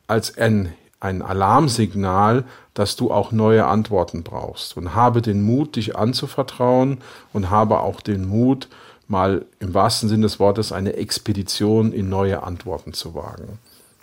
als 0.06 0.38
ein, 0.38 0.72
ein 1.00 1.20
Alarmsignal, 1.20 2.44
dass 2.72 2.96
du 2.96 3.10
auch 3.10 3.30
neue 3.30 3.66
Antworten 3.66 4.22
brauchst. 4.22 4.78
Und 4.78 4.94
habe 4.94 5.20
den 5.20 5.42
Mut, 5.42 5.76
dich 5.76 5.96
anzuvertrauen 5.96 7.02
und 7.34 7.50
habe 7.50 7.80
auch 7.80 8.00
den 8.00 8.26
Mut, 8.26 8.68
mal 9.06 9.44
im 9.58 9.74
wahrsten 9.74 10.08
Sinne 10.08 10.22
des 10.22 10.40
Wortes 10.40 10.72
eine 10.72 10.94
Expedition 10.94 11.92
in 11.92 12.08
neue 12.08 12.42
Antworten 12.42 12.94
zu 12.94 13.14
wagen. 13.14 13.58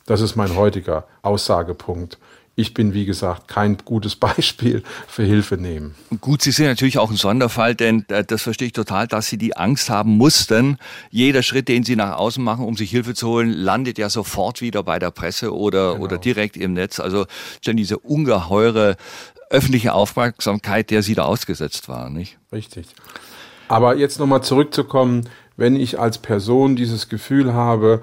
Das 0.05 0.21
ist 0.21 0.35
mein 0.35 0.55
heutiger 0.55 1.05
Aussagepunkt 1.23 2.19
ich 2.55 2.73
bin, 2.73 2.93
wie 2.93 3.05
gesagt, 3.05 3.47
kein 3.47 3.77
gutes 3.77 4.15
Beispiel 4.17 4.83
für 5.07 5.23
Hilfe 5.23 5.57
nehmen. 5.57 5.95
Gut, 6.19 6.41
Sie 6.41 6.51
sind 6.51 6.65
natürlich 6.65 6.97
auch 6.97 7.09
ein 7.09 7.17
Sonderfall, 7.17 7.75
denn 7.75 8.05
äh, 8.09 8.23
das 8.23 8.41
verstehe 8.41 8.67
ich 8.67 8.73
total, 8.73 9.07
dass 9.07 9.27
Sie 9.27 9.37
die 9.37 9.55
Angst 9.55 9.89
haben 9.89 10.17
mussten. 10.17 10.77
Jeder 11.09 11.43
Schritt, 11.43 11.67
den 11.67 11.83
Sie 11.83 11.95
nach 11.95 12.17
außen 12.17 12.43
machen, 12.43 12.65
um 12.65 12.75
sich 12.75 12.91
Hilfe 12.91 13.13
zu 13.13 13.27
holen, 13.27 13.51
landet 13.51 13.97
ja 13.97 14.09
sofort 14.09 14.61
wieder 14.61 14.83
bei 14.83 14.99
der 14.99 15.11
Presse 15.11 15.55
oder, 15.55 15.93
genau. 15.93 16.03
oder 16.05 16.17
direkt 16.17 16.57
im 16.57 16.73
Netz. 16.73 16.99
Also 16.99 17.25
schon 17.63 17.77
diese 17.77 17.97
ungeheure 17.97 18.97
öffentliche 19.49 19.93
Aufmerksamkeit, 19.93 20.91
der 20.91 21.03
Sie 21.03 21.13
da 21.13 21.23
ausgesetzt 21.23 21.89
waren, 21.89 22.13
nicht? 22.13 22.37
Richtig. 22.51 22.87
Aber 23.67 23.95
jetzt 23.95 24.19
nochmal 24.19 24.43
zurückzukommen, 24.43 25.29
wenn 25.57 25.75
ich 25.75 25.99
als 25.99 26.17
Person 26.17 26.75
dieses 26.75 27.09
Gefühl 27.09 27.53
habe, 27.53 28.01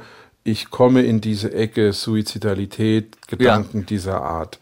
ich 0.48 0.70
komme 0.70 1.02
in 1.02 1.20
diese 1.20 1.52
Ecke 1.52 1.92
Suizidalität, 1.92 3.28
Gedanken 3.28 3.80
ja. 3.80 3.84
dieser 3.84 4.22
Art. 4.22 4.58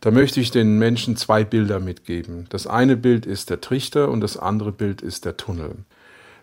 Da 0.00 0.10
möchte 0.10 0.40
ich 0.40 0.50
den 0.50 0.78
Menschen 0.78 1.16
zwei 1.16 1.44
Bilder 1.44 1.80
mitgeben. 1.80 2.46
Das 2.50 2.66
eine 2.66 2.96
Bild 2.96 3.26
ist 3.26 3.50
der 3.50 3.60
Trichter 3.60 4.10
und 4.10 4.20
das 4.20 4.36
andere 4.36 4.72
Bild 4.72 5.02
ist 5.02 5.24
der 5.24 5.36
Tunnel. 5.36 5.76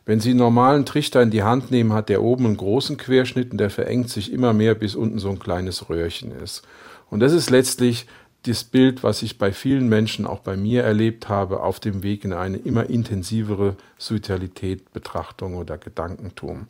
Wenn 0.06 0.20
Sie 0.20 0.32
einen 0.32 0.40
normalen 0.40 0.86
Trichter 0.86 1.22
in 1.22 1.32
die 1.32 1.44
Hand 1.44 1.70
nehmen, 1.70 1.94
hat 1.94 2.10
der 2.10 2.24
oben 2.24 2.46
einen 2.46 2.58
großen 2.58 2.98
Querschnitt 2.98 3.52
und 3.52 3.58
der 3.58 3.70
verengt 3.70 4.10
sich 4.10 4.32
immer 4.32 4.54
mehr, 4.54 4.74
bis 4.74 4.96
unten 4.96 5.20
so 5.20 5.30
ein 5.30 5.40
kleines 5.40 5.90
Röhrchen 5.90 6.32
ist. 6.32 6.64
Und 7.10 7.20
das 7.20 7.34
ist 7.34 7.50
letztlich 7.50 8.08
das 8.44 8.64
Bild, 8.64 9.04
was 9.04 9.22
ich 9.22 9.38
bei 9.38 9.52
vielen 9.52 9.90
Menschen, 9.90 10.26
auch 10.26 10.40
bei 10.40 10.56
mir 10.56 10.84
erlebt 10.84 11.28
habe, 11.28 11.62
auf 11.62 11.80
dem 11.80 12.04
Weg 12.04 12.24
in 12.24 12.34
eine 12.34 12.58
immer 12.58 12.90
intensivere 12.90 13.76
Suizidalität, 13.98 14.94
Betrachtung 14.94 15.56
oder 15.56 15.78
Gedankentum. 15.78 16.68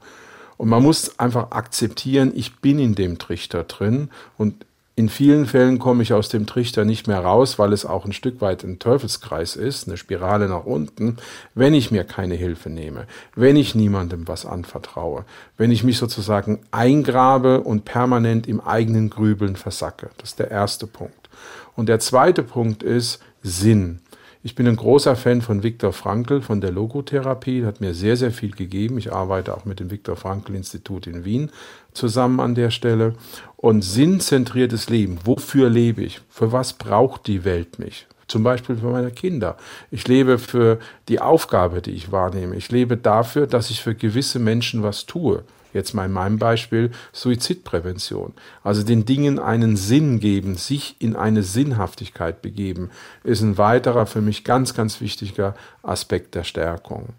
Und 0.58 0.70
man 0.70 0.84
muss 0.84 1.20
einfach 1.20 1.52
akzeptieren, 1.52 2.32
ich 2.36 2.60
bin 2.60 2.80
in 2.80 2.96
dem 2.96 3.20
Trichter 3.20 3.64
drin 3.64 4.10
und 4.38 4.66
in 4.98 5.10
vielen 5.10 5.46
Fällen 5.46 5.78
komme 5.78 6.02
ich 6.02 6.12
aus 6.12 6.28
dem 6.28 6.48
Trichter 6.48 6.84
nicht 6.84 7.06
mehr 7.06 7.20
raus, 7.20 7.60
weil 7.60 7.72
es 7.72 7.86
auch 7.86 8.06
ein 8.06 8.14
Stück 8.14 8.42
weit 8.42 8.64
ein 8.64 8.80
Teufelskreis 8.80 9.56
ist, 9.56 9.88
eine 9.88 9.96
Spirale 9.96 10.50
nach 10.50 10.66
unten, 10.66 11.18
wenn 11.54 11.76
ich 11.76 11.92
mir 11.92 12.04
keine 12.04 12.34
Hilfe 12.34 12.72
nehme, 12.72 13.06
wenn 13.36 13.56
ich 13.58 13.76
niemandem 13.76 14.28
was 14.28 14.48
anvertraue, 14.48 15.24
wenn 15.56 15.70
ich 15.70 15.84
mich 15.84 16.00
sozusagen 16.00 16.62
eingrabe 16.72 17.62
und 17.62 17.86
permanent 17.86 18.48
im 18.48 18.60
eigenen 18.60 19.12
Grübeln 19.12 19.56
versacke. 19.56 20.10
Das 20.18 20.32
ist 20.32 20.40
der 20.40 20.50
erste 20.50 20.88
Punkt. 20.88 21.30
Und 21.76 21.90
der 21.90 22.00
zweite 22.00 22.42
Punkt 22.42 22.82
ist 22.82 23.22
Sinn. 23.44 24.00
Ich 24.48 24.56
bin 24.56 24.66
ein 24.66 24.77
großer 24.77 25.18
Fan 25.18 25.42
von 25.42 25.62
Viktor 25.62 25.92
Frankl, 25.92 26.42
von 26.42 26.62
der 26.62 26.72
Logotherapie, 26.72 27.66
hat 27.66 27.82
mir 27.82 27.94
sehr, 27.94 28.16
sehr 28.16 28.32
viel 28.32 28.51
gegeben. 28.51 28.98
Ich 28.98 29.12
arbeite 29.12 29.54
auch 29.54 29.66
mit 29.66 29.82
dem 29.82 29.92
Viktor 29.92 30.16
Frankl 30.16 30.56
Institut 30.56 31.06
in 31.06 31.25
Wien 31.25 31.51
zusammen 31.92 32.39
an 32.39 32.56
der 32.56 32.72
Stelle. 32.72 33.16
Und 33.58 33.82
sinnzentriertes 33.82 34.89
Leben. 34.89 35.20
Wofür 35.25 35.70
lebe 35.70 36.01
ich? 36.01 36.22
Für 36.30 36.54
was 36.54 36.72
braucht 36.72 37.27
die 37.27 37.44
Welt 37.44 37.77
mich? 37.77 38.08
Zum 38.30 38.44
Beispiel 38.44 38.77
für 38.77 38.88
meine 38.88 39.12
Kinder. 39.12 39.58
Ich 39.92 40.08
lebe 40.08 40.39
für 40.39 40.80
die 41.10 41.20
Aufgabe, 41.20 41.82
die 41.82 41.92
ich 41.92 42.13
wahrnehme. 42.13 42.56
Ich 42.56 42.72
lebe 42.72 42.96
dafür, 42.96 43.48
dass 43.48 43.70
ich 43.70 43.84
für 43.84 43.96
gewisse 43.96 44.39
Menschen 44.39 44.82
was 44.82 45.06
tue. 45.06 45.44
Jetzt 45.74 45.94
mal 45.94 46.06
in 46.06 46.12
meinem 46.12 46.40
Beispiel 46.40 46.92
Suizidprävention. 47.14 48.34
Also 48.64 48.84
den 48.84 49.06
Dingen 49.06 49.40
einen 49.40 49.78
Sinn 49.78 50.20
geben, 50.20 50.56
sich 50.56 50.96
in 51.00 51.16
eine 51.16 51.44
Sinnhaftigkeit 51.44 52.42
begeben, 52.42 52.90
ist 53.24 53.42
ein 53.42 53.58
weiterer 53.58 54.06
für 54.06 54.22
mich 54.22 54.44
ganz, 54.44 54.74
ganz 54.74 55.02
wichtiger 55.02 55.56
Aspekt 55.84 56.36
der 56.36 56.44
Stärkung. 56.44 57.10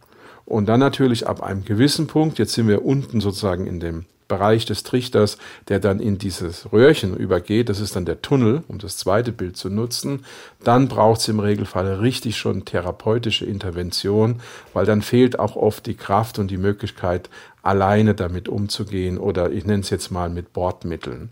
Und 0.44 0.66
dann 0.66 0.80
natürlich 0.80 1.26
ab 1.26 1.42
einem 1.42 1.64
gewissen 1.64 2.06
Punkt, 2.06 2.38
jetzt 2.38 2.54
sind 2.54 2.68
wir 2.68 2.84
unten 2.84 3.20
sozusagen 3.20 3.66
in 3.66 3.80
dem 3.80 4.06
Bereich 4.28 4.66
des 4.66 4.82
Trichters, 4.82 5.38
der 5.68 5.80
dann 5.80 6.00
in 6.00 6.18
dieses 6.18 6.70
Röhrchen 6.72 7.16
übergeht, 7.16 7.70
das 7.70 7.80
ist 7.80 7.96
dann 7.96 8.04
der 8.04 8.22
Tunnel, 8.22 8.62
um 8.68 8.78
das 8.78 8.98
zweite 8.98 9.32
Bild 9.32 9.56
zu 9.56 9.70
nutzen, 9.70 10.24
dann 10.62 10.86
braucht 10.88 11.20
es 11.20 11.28
im 11.28 11.40
Regelfall 11.40 11.94
richtig 11.94 12.36
schon 12.36 12.66
therapeutische 12.66 13.46
Intervention, 13.46 14.40
weil 14.74 14.84
dann 14.84 15.02
fehlt 15.02 15.38
auch 15.38 15.56
oft 15.56 15.86
die 15.86 15.96
Kraft 15.96 16.38
und 16.38 16.50
die 16.50 16.58
Möglichkeit, 16.58 17.30
alleine 17.68 18.14
damit 18.14 18.48
umzugehen 18.48 19.18
oder 19.18 19.52
ich 19.52 19.64
nenne 19.66 19.82
es 19.82 19.90
jetzt 19.90 20.10
mal 20.10 20.30
mit 20.30 20.52
Bordmitteln. 20.52 21.30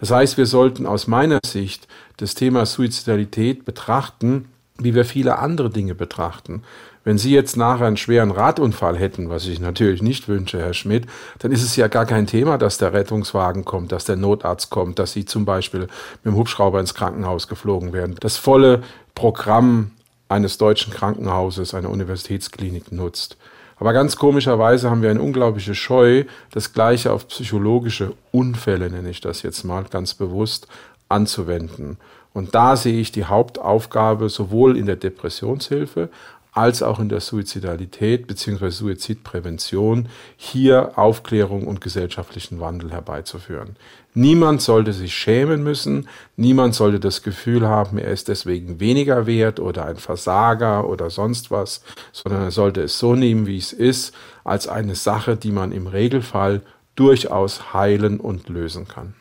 Das 0.00 0.10
heißt, 0.10 0.36
wir 0.36 0.46
sollten 0.46 0.86
aus 0.86 1.06
meiner 1.06 1.38
Sicht 1.46 1.88
das 2.18 2.34
Thema 2.34 2.66
Suizidalität 2.66 3.64
betrachten, 3.64 4.48
wie 4.78 4.94
wir 4.94 5.04
viele 5.04 5.38
andere 5.38 5.70
Dinge 5.70 5.94
betrachten. 5.94 6.62
Wenn 7.02 7.18
Sie 7.18 7.32
jetzt 7.32 7.56
nachher 7.56 7.86
einen 7.86 7.96
schweren 7.96 8.32
Radunfall 8.32 8.96
hätten, 8.96 9.30
was 9.30 9.46
ich 9.46 9.60
natürlich 9.60 10.02
nicht 10.02 10.28
wünsche, 10.28 10.58
Herr 10.58 10.74
Schmidt, 10.74 11.06
dann 11.38 11.52
ist 11.52 11.62
es 11.62 11.76
ja 11.76 11.86
gar 11.86 12.04
kein 12.04 12.26
Thema, 12.26 12.58
dass 12.58 12.78
der 12.78 12.92
Rettungswagen 12.92 13.64
kommt, 13.64 13.92
dass 13.92 14.04
der 14.04 14.16
Notarzt 14.16 14.70
kommt, 14.70 14.98
dass 14.98 15.12
Sie 15.12 15.24
zum 15.24 15.44
Beispiel 15.44 15.82
mit 15.82 15.90
dem 16.24 16.34
Hubschrauber 16.34 16.80
ins 16.80 16.94
Krankenhaus 16.94 17.46
geflogen 17.46 17.92
werden. 17.92 18.16
Das 18.18 18.36
volle 18.36 18.82
Programm 19.14 19.92
eines 20.28 20.58
deutschen 20.58 20.92
Krankenhauses, 20.92 21.74
einer 21.74 21.90
Universitätsklinik 21.90 22.90
nutzt. 22.90 23.36
Aber 23.78 23.92
ganz 23.92 24.16
komischerweise 24.16 24.90
haben 24.90 25.02
wir 25.02 25.10
eine 25.10 25.20
unglaubliche 25.20 25.74
Scheu, 25.74 26.24
das 26.50 26.72
Gleiche 26.72 27.12
auf 27.12 27.28
psychologische 27.28 28.14
Unfälle, 28.32 28.90
nenne 28.90 29.10
ich 29.10 29.20
das 29.20 29.42
jetzt 29.42 29.64
mal 29.64 29.84
ganz 29.84 30.14
bewusst, 30.14 30.66
anzuwenden. 31.08 31.98
Und 32.32 32.54
da 32.54 32.76
sehe 32.76 33.00
ich 33.00 33.12
die 33.12 33.24
Hauptaufgabe 33.24 34.28
sowohl 34.28 34.76
in 34.76 34.86
der 34.86 34.96
Depressionshilfe 34.96 36.08
als 36.56 36.82
auch 36.82 36.98
in 36.98 37.10
der 37.10 37.20
Suizidalität 37.20 38.26
bzw. 38.26 38.70
Suizidprävention 38.70 40.08
hier 40.36 40.92
Aufklärung 40.96 41.66
und 41.66 41.82
gesellschaftlichen 41.82 42.60
Wandel 42.60 42.92
herbeizuführen. 42.92 43.76
Niemand 44.14 44.62
sollte 44.62 44.94
sich 44.94 45.14
schämen 45.14 45.62
müssen, 45.62 46.08
niemand 46.36 46.74
sollte 46.74 46.98
das 46.98 47.22
Gefühl 47.22 47.68
haben, 47.68 47.98
er 47.98 48.10
ist 48.10 48.28
deswegen 48.28 48.80
weniger 48.80 49.26
wert 49.26 49.60
oder 49.60 49.84
ein 49.84 49.96
Versager 49.96 50.88
oder 50.88 51.10
sonst 51.10 51.50
was, 51.50 51.82
sondern 52.12 52.44
er 52.44 52.50
sollte 52.50 52.80
es 52.82 52.98
so 52.98 53.14
nehmen, 53.14 53.46
wie 53.46 53.58
es 53.58 53.74
ist, 53.74 54.14
als 54.42 54.66
eine 54.66 54.94
Sache, 54.94 55.36
die 55.36 55.52
man 55.52 55.72
im 55.72 55.86
Regelfall 55.86 56.62
durchaus 56.94 57.74
heilen 57.74 58.18
und 58.18 58.48
lösen 58.48 58.88
kann. 58.88 59.14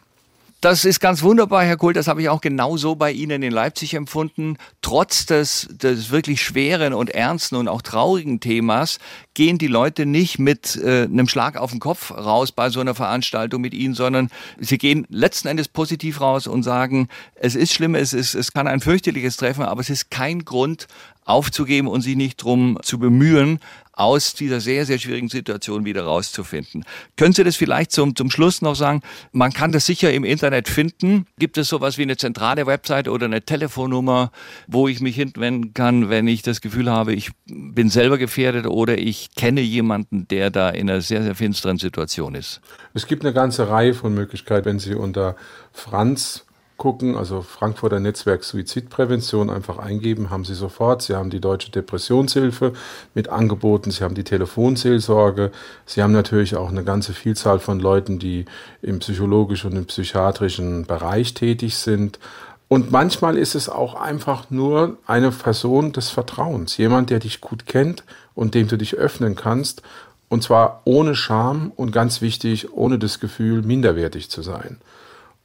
Das 0.66 0.84
ist 0.84 1.00
ganz 1.00 1.22
wunderbar, 1.22 1.64
Herr 1.64 1.78
Kohl. 1.78 1.94
Das 1.94 2.08
habe 2.08 2.24
ich 2.24 2.30
auch 2.30 2.42
genauso 2.42 2.96
bei 2.96 3.12
Ihnen 3.12 3.44
in 3.44 3.52
Leipzig 3.52 3.94
empfunden. 3.94 4.58
Trotz 4.82 5.28
des, 5.28 5.68
des 5.70 6.10
wirklich 6.10 6.42
schweren 6.42 6.96
und 6.96 7.12
ernsten 7.12 7.56
und 7.56 7.68
auch 7.68 7.84
traurigen 7.84 8.40
Themas 8.40 8.98
gehen 9.36 9.60
die 9.60 9.68
Leute 9.68 10.08
nicht 10.08 10.40
mit 10.40 10.76
äh, 10.78 11.04
einem 11.04 11.28
Schlag 11.28 11.56
auf 11.56 11.70
den 11.70 11.80
Kopf 11.80 12.10
raus 12.10 12.52
bei 12.52 12.72
so 12.72 12.80
einer 12.80 12.96
Veranstaltung 12.96 13.62
mit 13.62 13.76
Ihnen, 13.76 13.94
sondern 13.94 14.32
sie 14.60 14.80
gehen 14.80 15.06
letzten 15.10 15.50
Endes 15.50 15.68
positiv 15.68 16.20
raus 16.20 16.48
und 16.48 16.64
sagen, 16.64 17.10
es 17.36 17.54
ist 17.54 17.72
schlimm, 17.72 17.94
es, 17.94 18.14
ist, 18.14 18.34
es 18.34 18.52
kann 18.52 18.68
ein 18.68 18.80
fürchterliches 18.80 19.38
Treffen, 19.38 19.66
aber 19.66 19.82
es 19.82 19.92
ist 19.92 20.10
kein 20.10 20.46
Grund, 20.46 20.88
aufzugeben 21.26 21.88
und 21.88 22.02
sich 22.02 22.16
nicht 22.16 22.38
drum 22.38 22.78
zu 22.84 23.00
bemühen, 23.00 23.60
aus 23.96 24.34
dieser 24.34 24.60
sehr, 24.60 24.86
sehr 24.86 25.00
schwierigen 25.00 25.30
Situation 25.30 25.86
wieder 25.86 26.04
rauszufinden. 26.04 26.84
Können 27.16 27.34
Sie 27.34 27.44
das 27.44 27.56
vielleicht 27.56 27.92
zum, 27.92 28.16
zum 28.16 28.30
Schluss 28.30 28.62
noch 28.62 28.76
sagen? 28.76 29.02
Man 29.32 29.54
kann 29.54 29.72
das 29.72 29.86
sicher 29.86 30.12
im 30.14 30.24
Internet 30.24 30.68
finden. 30.68 31.26
Gibt 31.40 31.58
es 31.58 31.70
sowas 31.70 31.98
wie 31.98 32.04
eine 32.04 32.18
zentrale 32.18 32.66
Website 32.66 33.08
oder 33.08 33.26
eine 33.26 33.42
Telefonnummer, 33.42 34.32
wo 34.68 34.88
ich 34.88 35.00
mich 35.00 35.16
hinwenden 35.16 35.74
kann, 35.74 36.10
wenn 36.10 36.28
ich 36.28 36.42
das 36.42 36.62
Gefühl 36.62 36.90
habe, 36.90 37.14
ich 37.14 37.32
bin 37.46 37.90
selber 37.90 38.18
gefährdet 38.18 38.68
oder 38.68 38.98
ich 38.98 39.34
kenne 39.36 39.62
jemanden, 39.62 40.28
der 40.28 40.50
da 40.50 40.70
in 40.70 40.90
einer 40.90 41.02
sehr, 41.02 41.24
sehr 41.24 41.36
finsteren 41.36 41.78
Situation 41.78 42.36
ist? 42.36 42.62
Es 42.94 43.08
gibt 43.08 43.24
eine 43.24 43.34
ganze 43.34 43.70
Reihe 43.70 43.94
von 43.94 44.14
Möglichkeiten, 44.14 44.66
wenn 44.66 44.80
Sie 44.80 44.96
unter 44.96 45.36
Franz 45.72 46.45
gucken, 46.78 47.16
also 47.16 47.42
Frankfurter 47.42 48.00
Netzwerk 48.00 48.44
Suizidprävention 48.44 49.50
einfach 49.50 49.78
eingeben, 49.78 50.30
haben 50.30 50.44
Sie 50.44 50.56
sofort. 50.56 51.02
Sie 51.02 51.16
haben 51.16 51.30
die 51.30 51.40
Deutsche 51.40 51.72
Depressionshilfe 51.72 52.74
mit 53.14 53.30
Angeboten, 53.30 53.92
Sie 53.92 54.04
haben 54.04 54.16
die 54.16 54.24
Telefonseelsorge, 54.24 55.52
Sie 55.86 56.04
haben 56.04 56.12
natürlich 56.12 56.56
auch 56.56 56.70
eine 56.70 56.84
ganze 56.84 57.14
Vielzahl 57.14 57.60
von 57.60 57.80
Leuten, 57.80 58.20
die 58.20 58.46
im 58.82 59.00
psychologischen 59.00 59.72
und 59.72 59.78
im 59.78 59.86
psychiatrischen 59.86 60.86
Bereich 60.86 61.34
tätig 61.34 61.78
sind. 61.78 62.20
Und 62.68 62.92
manchmal 62.92 63.38
ist 63.38 63.56
es 63.56 63.70
auch 63.70 63.96
einfach 63.96 64.50
nur 64.50 64.98
eine 65.06 65.32
Person 65.32 65.94
des 65.94 66.10
Vertrauens, 66.10 66.78
jemand, 66.78 67.10
der 67.10 67.20
dich 67.20 67.40
gut 67.40 67.68
kennt 67.68 68.04
und 68.34 68.54
dem 68.54 68.68
du 68.68 68.78
dich 68.78 68.96
öffnen 68.96 69.36
kannst. 69.36 69.82
Und 70.28 70.44
zwar 70.44 70.82
ohne 70.86 71.16
Scham 71.16 71.72
und 71.76 71.92
ganz 71.92 72.22
wichtig, 72.22 72.74
ohne 72.74 72.98
das 72.98 73.20
Gefühl, 73.20 73.62
minderwertig 73.62 74.30
zu 74.30 74.42
sein. 74.42 74.82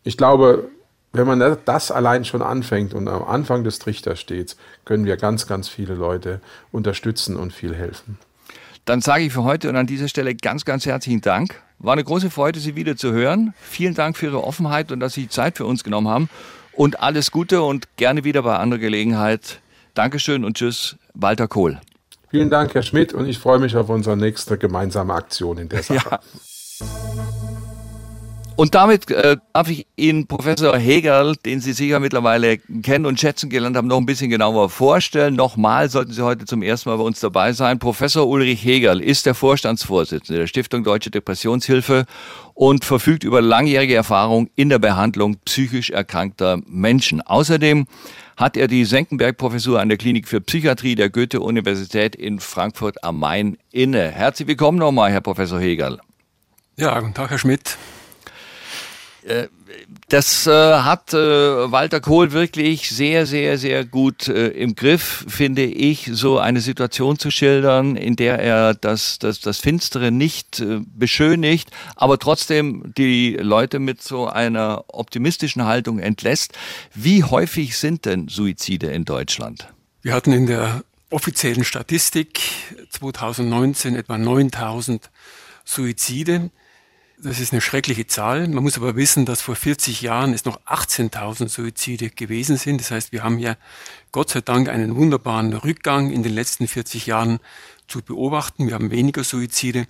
Ich 0.03 0.17
glaube, 0.17 0.71
wenn 1.13 1.27
man 1.27 1.57
das 1.65 1.91
allein 1.91 2.25
schon 2.25 2.43
anfängt 2.43 2.95
und 2.95 3.09
am 3.09 3.25
Anfang 3.25 3.65
des 3.65 3.79
Trichters 3.79 4.21
steht, 4.21 4.57
können 4.85 5.05
wir 5.05 5.17
ganz, 5.17 5.47
ganz 5.47 5.69
viele 5.69 5.95
Leute 5.95 6.41
unterstützen 6.71 7.37
und 7.37 7.53
viel 7.53 7.75
helfen. 7.75 8.19
Dann 8.85 9.01
sage 9.01 9.25
ich 9.25 9.33
für 9.33 9.45
heute 9.45 9.69
und 9.69 9.77
an 9.77 9.87
dieser 9.87 10.09
Stelle 10.09 10.35
ganz, 10.35 10.65
ganz 10.65 10.87
herzlichen 10.87 11.21
Dank. 11.21 11.61
War 11.79 11.93
eine 11.93 12.05
große 12.05 12.31
Freude, 12.31 12.61
Sie 12.61 12.77
wieder 12.77 12.97
zu 12.97 13.13
hören. 13.13 13.55
Vielen 13.61 13.95
Dank 13.95 14.17
für 14.17 14.27
Ihre 14.27 14.45
Offenheit 14.45 14.93
und 14.93 15.01
dass 15.01 15.15
Sie 15.15 15.29
Zeit 15.29 15.57
für 15.57 15.67
uns 15.67 15.85
genommen 15.85 16.09
haben. 16.09 16.29
Und 16.73 17.01
alles 17.01 17.31
Gute 17.31 17.63
und 17.63 17.89
gerne 17.97 18.25
wieder 18.25 18.43
bei 18.43 18.57
anderer 18.57 18.81
Gelegenheit. 18.81 19.61
Dankeschön 19.95 20.45
und 20.45 20.57
tschüss, 20.57 20.97
Walter 21.15 21.49
Kohl. 21.49 21.81
Vielen 22.31 22.49
Dank, 22.49 22.75
Herr 22.75 22.83
Schmidt, 22.83 23.13
und 23.13 23.27
ich 23.27 23.39
freue 23.39 23.59
mich 23.59 23.77
auf 23.77 23.89
unsere 23.89 24.17
nächste 24.17 24.57
gemeinsame 24.57 25.13
Aktion 25.13 25.59
in 25.59 25.69
der 25.69 25.83
Sache. 25.83 26.09
Ja. 26.11 26.21
Und 28.57 28.75
damit 28.75 29.11
äh, 29.11 29.39
darf 29.55 29.71
ich 29.71 29.87
Ihnen 29.97 30.27
Professor 30.27 30.77
Hegel, 30.77 31.35
den 31.47 31.61
Sie 31.61 31.73
sicher 31.73 31.99
mittlerweile 31.99 32.59
kennen 32.59 33.07
und 33.07 33.19
schätzen 33.19 33.49
gelernt 33.49 33.77
haben, 33.77 33.89
noch 33.89 33.97
ein 33.97 34.05
bisschen 34.05 34.29
genauer 34.29 34.69
vorstellen. 34.69 35.35
Nochmal 35.35 35.89
sollten 35.89 36.13
Sie 36.13 36.23
heute 36.23 36.45
zum 36.45 36.63
ersten 36.63 36.91
Mal 36.91 36.97
bei 36.97 37.03
uns 37.03 37.21
dabei 37.21 37.55
sein. 37.55 37.79
Professor 37.79 38.29
Ulrich 38.29 38.63
Hegel 38.63 39.01
ist 39.01 39.25
der 39.25 39.35
Vorstandsvorsitzende 39.35 40.41
der 40.41 40.47
Stiftung 40.47 40.85
Deutsche 40.85 41.11
Depressionshilfe 41.11 42.05
und 42.53 42.85
verfügt 42.85 43.25
über 43.25 43.41
langjährige 43.41 43.95
Erfahrung 43.95 44.51
in 44.57 44.69
der 44.69 44.79
Behandlung 44.79 45.39
psychisch 45.47 45.89
erkrankter 45.89 46.61
Menschen. 46.67 47.23
Außerdem 47.23 47.87
hat 48.37 48.59
er 48.59 48.69
die 48.69 48.85
Senckenberg-Professur 48.85 49.81
an 49.81 49.89
der 49.89 49.97
Klinik 49.97 50.29
für 50.29 50.43
Psychiatrie 50.43 50.97
der 50.97 51.09
Goethe-Universität 51.09 52.15
in 52.15 52.41
Frankfurt 52.41 53.03
am 53.05 53.19
Main 53.19 53.57
inne. 53.71 54.11
Herzlich 54.11 54.49
willkommen 54.49 54.79
nochmal, 54.79 55.11
Herr 55.11 55.23
Professor 55.23 55.61
Hegel. 55.61 55.99
Ja, 56.77 56.99
guten 57.01 57.15
Tag, 57.15 57.31
Herr 57.31 57.39
Schmidt. 57.39 57.79
Äh, 59.25 59.49
das 60.09 60.47
äh, 60.47 60.51
hat 60.51 61.15
äh, 61.15 61.17
Walter 61.17 62.01
Kohl 62.01 62.33
wirklich 62.33 62.91
sehr, 62.91 63.27
sehr, 63.27 63.59
sehr 63.59 63.85
gut 63.85 64.29
im 64.29 64.75
Griff, 64.75 65.25
finde 65.29 65.65
ich, 65.65 66.11
so 66.13 66.39
eine 66.39 66.61
Situation 66.61 67.19
zu 67.19 67.31
schildern, 67.31 67.97
in 67.97 68.17
der 68.17 68.39
er 68.41 68.75
das, 68.75 69.19
das, 69.19 69.41
das 69.41 69.59
Finstere 69.59 70.11
nicht 70.11 70.63
beschönigt, 70.97 71.71
aber 71.97 72.19
trotzdem 72.19 72.93
die 72.97 73.37
Leute 73.37 73.79
mit 73.79 74.03
so 74.03 74.27
einer 74.27 74.85
optimistischen 74.89 75.65
Haltung 75.65 75.99
entlässt. 75.99 76.59
Wie 76.95 77.23
häufig 77.25 77.77
sind 77.77 78.05
denn 78.05 78.29
Suizide 78.29 78.89
in 78.89 79.05
Deutschland? 79.05 79.69
Wir 80.03 80.15
hatten 80.15 80.33
in 80.33 80.47
der 80.47 80.83
offiziellen 81.11 81.65
Statistik 81.65 82.41
2019 82.91 83.97
etwa 83.97 84.19
9000 84.19 85.11
Suizide. 85.65 86.51
Das 87.23 87.39
ist 87.39 87.53
eine 87.53 87.61
schreckliche 87.61 88.07
Zahl. 88.07 88.49
Man 88.49 88.63
muss 88.63 88.79
aber 88.79 88.97
wissen, 88.97 89.27
dass 89.27 89.43
vor 89.43 89.55
40 89.55 90.01
Jahren 90.01 90.33
es 90.33 90.47
noch 90.47 90.59
18.000 90.65 91.49
Suizide 91.49 92.09
gewesen 92.09 92.57
sind. 92.57 92.81
Das 92.81 92.91
heißt, 92.91 93.13
wir 93.13 93.23
haben 93.23 93.39
ja 93.39 93.57
Gott 94.11 94.31
sei 94.31 94.41
Dank 94.41 94.71
einen 94.71 94.97
wunderbaren 94.97 95.53
Rückgang 95.53 96.11
in 96.11 96.23
den 96.23 96.33
letzten 96.33 96.67
40 96.67 97.05
Jahren 97.05 97.39
zu 97.89 98.01
beobachten. 98.01 98.69
Wir 98.69 98.75
haben 98.75 98.91
weniger 98.91 99.23
Suizide, 99.23 99.87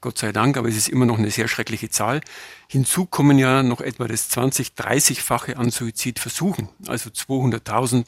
Gott 0.00 0.18
sei 0.18 0.32
Dank, 0.32 0.56
aber 0.56 0.68
es 0.68 0.76
ist 0.76 0.88
immer 0.88 1.06
noch 1.06 1.18
eine 1.18 1.30
sehr 1.30 1.46
schreckliche 1.46 1.88
Zahl. 1.88 2.20
Hinzu 2.66 3.06
kommen 3.06 3.38
ja 3.38 3.62
noch 3.62 3.80
etwa 3.80 4.08
das 4.08 4.28
20, 4.30 4.70
30-fache 4.76 5.54
an 5.54 5.70
Suizidversuchen, 5.70 6.68
also 6.88 7.10
200.000 7.10 8.06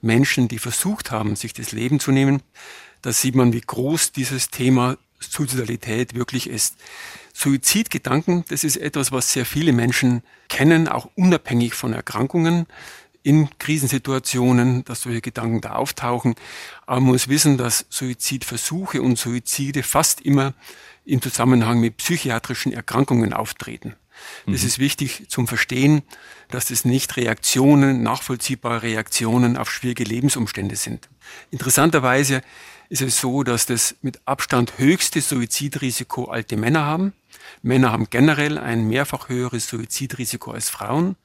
Menschen, 0.00 0.48
die 0.48 0.58
versucht 0.58 1.12
haben, 1.12 1.36
sich 1.36 1.52
das 1.52 1.70
Leben 1.70 2.00
zu 2.00 2.10
nehmen. 2.10 2.42
Da 3.00 3.12
sieht 3.12 3.36
man, 3.36 3.52
wie 3.52 3.60
groß 3.60 4.10
dieses 4.10 4.50
Thema 4.50 4.96
Suizidalität 5.20 6.14
wirklich 6.14 6.48
ist. 6.48 6.74
Suizidgedanken, 7.38 8.44
das 8.48 8.64
ist 8.64 8.76
etwas, 8.76 9.12
was 9.12 9.32
sehr 9.32 9.46
viele 9.46 9.72
Menschen 9.72 10.22
kennen, 10.48 10.88
auch 10.88 11.08
unabhängig 11.14 11.74
von 11.74 11.92
Erkrankungen 11.92 12.66
in 13.22 13.48
Krisensituationen, 13.60 14.84
dass 14.84 15.02
solche 15.02 15.20
Gedanken 15.20 15.60
da 15.60 15.74
auftauchen. 15.74 16.34
Aber 16.84 17.00
man 17.00 17.12
muss 17.12 17.28
wissen, 17.28 17.56
dass 17.56 17.86
Suizidversuche 17.90 19.00
und 19.00 19.18
Suizide 19.18 19.84
fast 19.84 20.20
immer 20.20 20.52
im 21.04 21.22
Zusammenhang 21.22 21.78
mit 21.78 21.98
psychiatrischen 21.98 22.72
Erkrankungen 22.72 23.32
auftreten. 23.32 23.94
Das 24.46 24.62
mhm. 24.62 24.66
ist 24.66 24.78
wichtig 24.80 25.26
zum 25.28 25.46
Verstehen, 25.46 26.02
dass 26.48 26.66
das 26.66 26.84
nicht 26.84 27.16
Reaktionen, 27.16 28.02
nachvollziehbare 28.02 28.82
Reaktionen 28.82 29.56
auf 29.56 29.70
schwierige 29.70 30.02
Lebensumstände 30.02 30.74
sind. 30.74 31.08
Interessanterweise 31.52 32.42
ist 32.88 33.02
es 33.02 33.20
so, 33.20 33.42
dass 33.42 33.66
das 33.66 33.96
mit 34.02 34.20
Abstand 34.24 34.78
höchste 34.78 35.20
Suizidrisiko 35.20 36.24
alte 36.24 36.56
Männer 36.56 36.84
haben. 36.84 37.12
Männer 37.62 37.92
haben 37.92 38.10
generell 38.10 38.58
ein 38.58 38.88
mehrfach 38.88 39.28
höheres 39.28 39.68
Suizidrisiko 39.68 40.52
als 40.52 40.68
Frauen, 40.68 41.16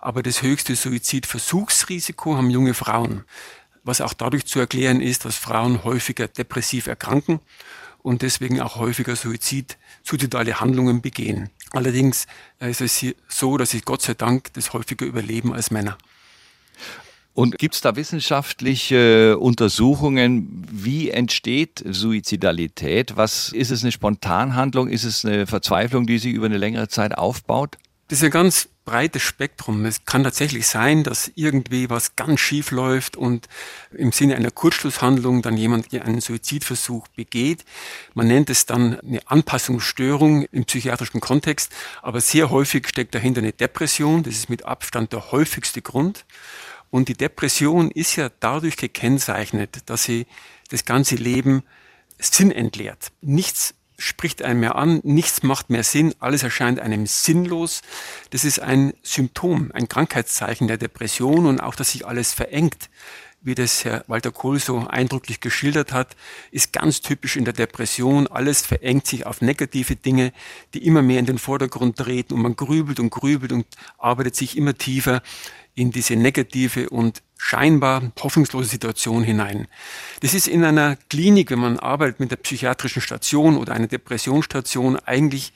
aber 0.00 0.22
das 0.22 0.42
höchste 0.42 0.76
Suizidversuchsrisiko 0.76 2.36
haben 2.36 2.50
junge 2.50 2.74
Frauen, 2.74 3.24
was 3.82 4.00
auch 4.00 4.12
dadurch 4.12 4.46
zu 4.46 4.60
erklären 4.60 5.00
ist, 5.00 5.24
dass 5.24 5.36
Frauen 5.36 5.84
häufiger 5.84 6.28
depressiv 6.28 6.86
erkranken 6.86 7.40
und 8.02 8.22
deswegen 8.22 8.60
auch 8.60 8.76
häufiger 8.76 9.16
Suizid, 9.16 9.76
suizidale 10.02 10.60
Handlungen 10.60 11.02
begehen. 11.02 11.50
Allerdings 11.72 12.26
ist 12.60 12.80
es 12.80 13.04
so, 13.28 13.56
dass 13.56 13.70
sie 13.70 13.80
Gott 13.80 14.02
sei 14.02 14.14
Dank 14.14 14.52
das 14.54 14.72
häufiger 14.72 15.04
überleben 15.04 15.52
als 15.52 15.70
Männer. 15.70 15.98
Und 17.38 17.56
gibt 17.56 17.76
es 17.76 17.80
da 17.80 17.94
wissenschaftliche 17.94 19.38
Untersuchungen, 19.38 20.66
wie 20.72 21.10
entsteht 21.10 21.84
Suizidalität? 21.88 23.16
Was 23.16 23.52
ist 23.52 23.70
es 23.70 23.84
eine 23.84 23.92
Spontanhandlung? 23.92 24.88
Ist 24.88 25.04
es 25.04 25.24
eine 25.24 25.46
Verzweiflung, 25.46 26.08
die 26.08 26.18
sich 26.18 26.32
über 26.32 26.46
eine 26.46 26.58
längere 26.58 26.88
Zeit 26.88 27.16
aufbaut? 27.16 27.78
Das 28.08 28.18
ist 28.18 28.24
ein 28.24 28.32
ganz 28.32 28.68
breites 28.84 29.22
Spektrum. 29.22 29.84
Es 29.84 30.04
kann 30.04 30.24
tatsächlich 30.24 30.66
sein, 30.66 31.04
dass 31.04 31.30
irgendwie 31.36 31.88
was 31.88 32.16
ganz 32.16 32.40
schief 32.40 32.72
läuft 32.72 33.16
und 33.16 33.46
im 33.92 34.10
Sinne 34.10 34.34
einer 34.34 34.50
Kurzschlusshandlung 34.50 35.40
dann 35.40 35.56
jemand 35.56 35.94
einen 35.94 36.20
Suizidversuch 36.20 37.06
begeht. 37.08 37.64
Man 38.14 38.26
nennt 38.26 38.50
es 38.50 38.66
dann 38.66 38.98
eine 38.98 39.20
Anpassungsstörung 39.26 40.42
im 40.50 40.64
psychiatrischen 40.64 41.20
Kontext, 41.20 41.70
aber 42.02 42.20
sehr 42.20 42.50
häufig 42.50 42.88
steckt 42.88 43.14
dahinter 43.14 43.42
eine 43.42 43.52
Depression. 43.52 44.24
Das 44.24 44.34
ist 44.34 44.50
mit 44.50 44.64
Abstand 44.64 45.12
der 45.12 45.30
häufigste 45.30 45.82
Grund. 45.82 46.24
Und 46.90 47.08
die 47.08 47.16
Depression 47.16 47.90
ist 47.90 48.16
ja 48.16 48.30
dadurch 48.40 48.76
gekennzeichnet, 48.76 49.82
dass 49.86 50.04
sie 50.04 50.26
das 50.70 50.84
ganze 50.84 51.16
Leben 51.16 51.62
Sinn 52.18 52.50
entleert. 52.50 53.12
Nichts 53.20 53.74
spricht 53.98 54.42
einen 54.42 54.60
mehr 54.60 54.76
an, 54.76 55.00
nichts 55.02 55.42
macht 55.42 55.70
mehr 55.70 55.82
Sinn, 55.82 56.14
alles 56.20 56.44
erscheint 56.44 56.78
einem 56.78 57.06
sinnlos. 57.06 57.82
Das 58.30 58.44
ist 58.44 58.60
ein 58.60 58.94
Symptom, 59.02 59.72
ein 59.74 59.88
Krankheitszeichen 59.88 60.68
der 60.68 60.78
Depression 60.78 61.46
und 61.46 61.60
auch, 61.60 61.74
dass 61.74 61.92
sich 61.92 62.06
alles 62.06 62.32
verengt, 62.32 62.90
wie 63.40 63.54
das 63.54 63.84
Herr 63.84 64.04
Walter 64.08 64.32
Kohl 64.32 64.58
so 64.58 64.86
eindrücklich 64.88 65.40
geschildert 65.40 65.92
hat, 65.92 66.16
ist 66.50 66.72
ganz 66.72 67.00
typisch 67.00 67.36
in 67.36 67.44
der 67.44 67.54
Depression. 67.54 68.26
Alles 68.26 68.62
verengt 68.62 69.06
sich 69.06 69.26
auf 69.26 69.40
negative 69.40 69.96
Dinge, 69.96 70.32
die 70.74 70.84
immer 70.84 71.02
mehr 71.02 71.20
in 71.20 71.26
den 71.26 71.38
Vordergrund 71.38 71.96
treten 71.96 72.34
und 72.34 72.42
man 72.42 72.56
grübelt 72.56 72.98
und 72.98 73.10
grübelt 73.10 73.52
und 73.52 73.66
arbeitet 73.96 74.34
sich 74.34 74.56
immer 74.56 74.74
tiefer 74.74 75.22
in 75.78 75.92
diese 75.92 76.16
negative 76.16 76.90
und 76.90 77.22
scheinbar 77.36 78.10
hoffnungslose 78.20 78.68
Situation 78.68 79.22
hinein. 79.22 79.68
Das 80.20 80.34
ist 80.34 80.48
in 80.48 80.64
einer 80.64 80.96
Klinik, 81.08 81.52
wenn 81.52 81.60
man 81.60 81.78
arbeitet 81.78 82.18
mit 82.18 82.32
der 82.32 82.36
psychiatrischen 82.36 83.00
Station 83.00 83.56
oder 83.56 83.74
einer 83.74 83.86
Depressionsstation, 83.86 84.98
eigentlich 84.98 85.52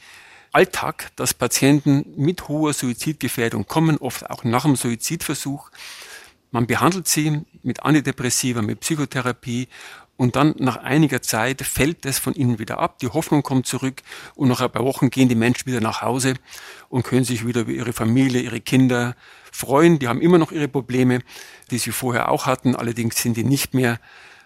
Alltag, 0.53 1.11
dass 1.17 1.35
Patienten 1.35 2.05
mit 2.17 2.47
hoher 2.47 2.73
Suizidgefährdung 2.73 3.67
kommen, 3.67 3.99
oft 3.99 4.31
auch 4.31 4.45
nach 4.45 4.63
dem 4.63 4.77
Suizidversuch. 4.77 5.71
Man 6.53 6.67
behandelt 6.67 7.09
sie 7.09 7.41
mit 7.63 7.83
Antidepressiva, 7.83 8.63
mit 8.63 8.81
Psychotherapie 8.81 9.67
und 10.17 10.37
dann 10.37 10.55
nach 10.59 10.77
einiger 10.77 11.21
Zeit 11.21 11.63
fällt 11.63 12.05
das 12.05 12.21
von 12.21 12.35
ihnen 12.35 12.61
wieder 12.61 12.79
ab, 12.79 12.99
die 13.01 13.09
Hoffnung 13.09 13.43
kommt 13.43 13.67
zurück 13.67 14.03
und 14.37 14.49
nach 14.49 14.61
ein 14.61 14.71
paar 14.71 14.85
Wochen 14.85 15.11
gehen 15.11 15.29
die 15.29 15.35
Menschen 15.35 15.67
wieder 15.67 15.81
nach 15.81 16.03
Hause 16.03 16.35
und 16.91 17.03
können 17.03 17.25
sich 17.25 17.45
wieder 17.45 17.63
über 17.63 17.73
ihre 17.73 17.93
Familie, 17.93 18.43
ihre 18.43 18.61
Kinder 18.61 19.17
freuen. 19.53 20.01
Die 20.01 20.09
haben 20.09 20.21
immer 20.21 20.39
noch 20.39 20.51
ihre 20.51 20.67
Probleme, 20.67 21.21
die 21.71 21.79
sie 21.79 21.93
vorher 21.93 22.31
auch 22.31 22.47
hatten, 22.47 22.75
allerdings 22.75 23.23
sind 23.23 23.37
die 23.37 23.45
nicht 23.45 23.75
mehr 23.75 24.01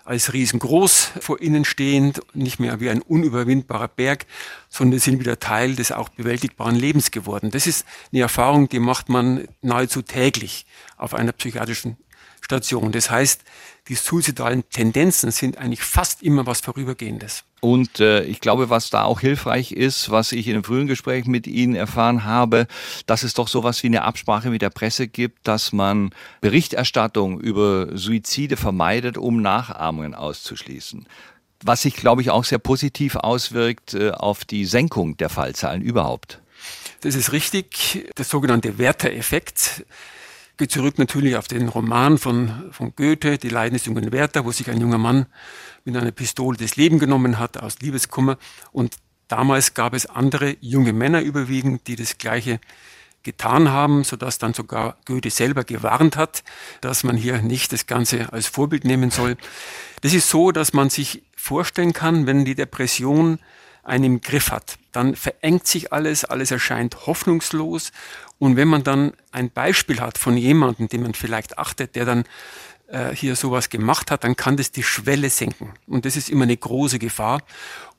als 0.04 0.32
riesengroß 0.32 1.12
vor 1.20 1.40
ihnen 1.40 1.64
stehend, 1.64 2.20
nicht 2.32 2.60
mehr 2.60 2.78
wie 2.80 2.90
ein 2.90 3.02
unüberwindbarer 3.02 3.88
Berg, 3.88 4.26
sondern 4.68 5.00
sind 5.00 5.18
wieder 5.18 5.40
Teil 5.40 5.74
des 5.74 5.90
auch 5.90 6.08
bewältigbaren 6.10 6.76
Lebens 6.76 7.10
geworden. 7.10 7.50
Das 7.50 7.66
ist 7.66 7.84
eine 8.12 8.22
Erfahrung, 8.22 8.68
die 8.68 8.78
macht 8.78 9.08
man 9.08 9.48
nahezu 9.62 10.02
täglich 10.02 10.64
auf 10.96 11.12
einer 11.12 11.32
psychiatrischen 11.32 11.96
Station. 12.40 12.92
Das 12.92 13.10
heißt, 13.10 13.42
die 13.88 13.94
suizidalen 13.94 14.68
Tendenzen 14.70 15.30
sind 15.30 15.58
eigentlich 15.58 15.82
fast 15.82 16.22
immer 16.22 16.46
was 16.46 16.60
Vorübergehendes. 16.60 17.44
Und 17.60 18.00
äh, 18.00 18.22
ich 18.24 18.40
glaube, 18.40 18.68
was 18.68 18.90
da 18.90 19.04
auch 19.04 19.20
hilfreich 19.20 19.72
ist, 19.72 20.10
was 20.10 20.32
ich 20.32 20.46
in 20.46 20.54
einem 20.54 20.64
frühen 20.64 20.86
Gespräch 20.86 21.26
mit 21.26 21.46
Ihnen 21.46 21.74
erfahren 21.74 22.24
habe, 22.24 22.66
dass 23.06 23.22
es 23.22 23.34
doch 23.34 23.48
sowas 23.48 23.82
wie 23.82 23.88
eine 23.88 24.02
Absprache 24.02 24.50
mit 24.50 24.62
der 24.62 24.70
Presse 24.70 25.08
gibt, 25.08 25.46
dass 25.48 25.72
man 25.72 26.10
Berichterstattung 26.40 27.40
über 27.40 27.96
Suizide 27.96 28.56
vermeidet, 28.56 29.18
um 29.18 29.40
Nachahmungen 29.40 30.14
auszuschließen. 30.14 31.06
Was 31.62 31.82
sich, 31.82 31.96
glaube 31.96 32.22
ich, 32.22 32.30
auch 32.30 32.44
sehr 32.44 32.58
positiv 32.58 33.16
auswirkt 33.16 33.94
äh, 33.94 34.10
auf 34.10 34.44
die 34.44 34.64
Senkung 34.64 35.16
der 35.16 35.28
Fallzahlen 35.28 35.82
überhaupt. 35.82 36.40
Das 37.00 37.14
ist 37.14 37.32
richtig. 37.32 38.10
Der 38.16 38.24
sogenannte 38.24 38.78
Werther-Effekt 38.78 39.84
geht 40.56 40.72
zurück 40.72 40.98
natürlich 40.98 41.36
auf 41.36 41.48
den 41.48 41.68
Roman 41.68 42.18
von, 42.18 42.70
von 42.72 42.94
Goethe, 42.96 43.38
Die 43.38 43.48
Leiden 43.48 43.74
des 43.74 43.86
jungen 43.86 44.10
Werther, 44.12 44.44
wo 44.44 44.52
sich 44.52 44.70
ein 44.70 44.80
junger 44.80 44.98
Mann 44.98 45.26
mit 45.84 45.96
einer 45.96 46.12
Pistole 46.12 46.56
das 46.56 46.76
Leben 46.76 46.98
genommen 46.98 47.38
hat 47.38 47.58
aus 47.58 47.78
Liebeskummer. 47.80 48.38
Und 48.72 48.96
damals 49.28 49.74
gab 49.74 49.94
es 49.94 50.06
andere 50.06 50.56
junge 50.60 50.92
Männer 50.92 51.20
überwiegend, 51.20 51.86
die 51.86 51.96
das 51.96 52.18
Gleiche 52.18 52.60
getan 53.22 53.70
haben, 53.70 54.04
sodass 54.04 54.38
dann 54.38 54.54
sogar 54.54 54.96
Goethe 55.04 55.30
selber 55.30 55.64
gewarnt 55.64 56.16
hat, 56.16 56.44
dass 56.80 57.04
man 57.04 57.16
hier 57.16 57.42
nicht 57.42 57.72
das 57.72 57.86
Ganze 57.86 58.32
als 58.32 58.46
Vorbild 58.46 58.84
nehmen 58.84 59.10
soll. 59.10 59.36
Das 60.00 60.14
ist 60.14 60.30
so, 60.30 60.52
dass 60.52 60.72
man 60.72 60.90
sich 60.90 61.22
vorstellen 61.36 61.92
kann, 61.92 62.26
wenn 62.26 62.44
die 62.44 62.54
Depression 62.54 63.40
einen 63.86 64.04
im 64.04 64.20
Griff 64.20 64.50
hat, 64.50 64.78
dann 64.92 65.14
verengt 65.14 65.66
sich 65.66 65.92
alles, 65.92 66.24
alles 66.24 66.50
erscheint 66.50 67.06
hoffnungslos. 67.06 67.92
Und 68.38 68.56
wenn 68.56 68.68
man 68.68 68.82
dann 68.82 69.12
ein 69.32 69.50
Beispiel 69.50 70.00
hat 70.00 70.18
von 70.18 70.36
jemandem, 70.36 70.88
den 70.88 71.02
man 71.02 71.14
vielleicht 71.14 71.58
achtet, 71.58 71.96
der 71.96 72.04
dann 72.04 72.24
äh, 72.88 73.14
hier 73.14 73.36
sowas 73.36 73.68
gemacht 73.68 74.10
hat, 74.10 74.24
dann 74.24 74.36
kann 74.36 74.56
das 74.56 74.70
die 74.70 74.82
Schwelle 74.82 75.28
senken. 75.30 75.72
Und 75.86 76.04
das 76.04 76.16
ist 76.16 76.28
immer 76.28 76.44
eine 76.44 76.56
große 76.56 76.98
Gefahr. 76.98 77.42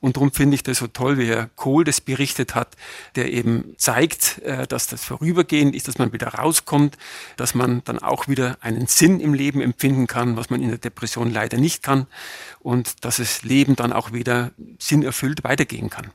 Und 0.00 0.16
darum 0.16 0.32
finde 0.32 0.54
ich 0.54 0.62
das 0.62 0.78
so 0.78 0.86
toll, 0.86 1.18
wie 1.18 1.26
Herr 1.26 1.50
Kohl 1.56 1.84
das 1.84 2.00
berichtet 2.00 2.54
hat, 2.54 2.76
der 3.16 3.32
eben 3.32 3.74
zeigt, 3.76 4.38
äh, 4.38 4.66
dass 4.66 4.86
das 4.86 5.04
vorübergehend 5.04 5.74
ist, 5.74 5.88
dass 5.88 5.98
man 5.98 6.12
wieder 6.12 6.28
rauskommt, 6.28 6.96
dass 7.36 7.54
man 7.54 7.82
dann 7.84 7.98
auch 7.98 8.28
wieder 8.28 8.56
einen 8.60 8.86
Sinn 8.86 9.20
im 9.20 9.34
Leben 9.34 9.60
empfinden 9.60 10.06
kann, 10.06 10.36
was 10.36 10.50
man 10.50 10.62
in 10.62 10.68
der 10.68 10.78
Depression 10.78 11.30
leider 11.30 11.58
nicht 11.58 11.82
kann. 11.82 12.06
Und 12.60 13.04
dass 13.04 13.16
das 13.16 13.42
Leben 13.42 13.76
dann 13.76 13.92
auch 13.92 14.12
wieder 14.12 14.52
sinnerfüllt 14.78 15.44
weitergehen 15.44 15.90
kann. 15.90 16.10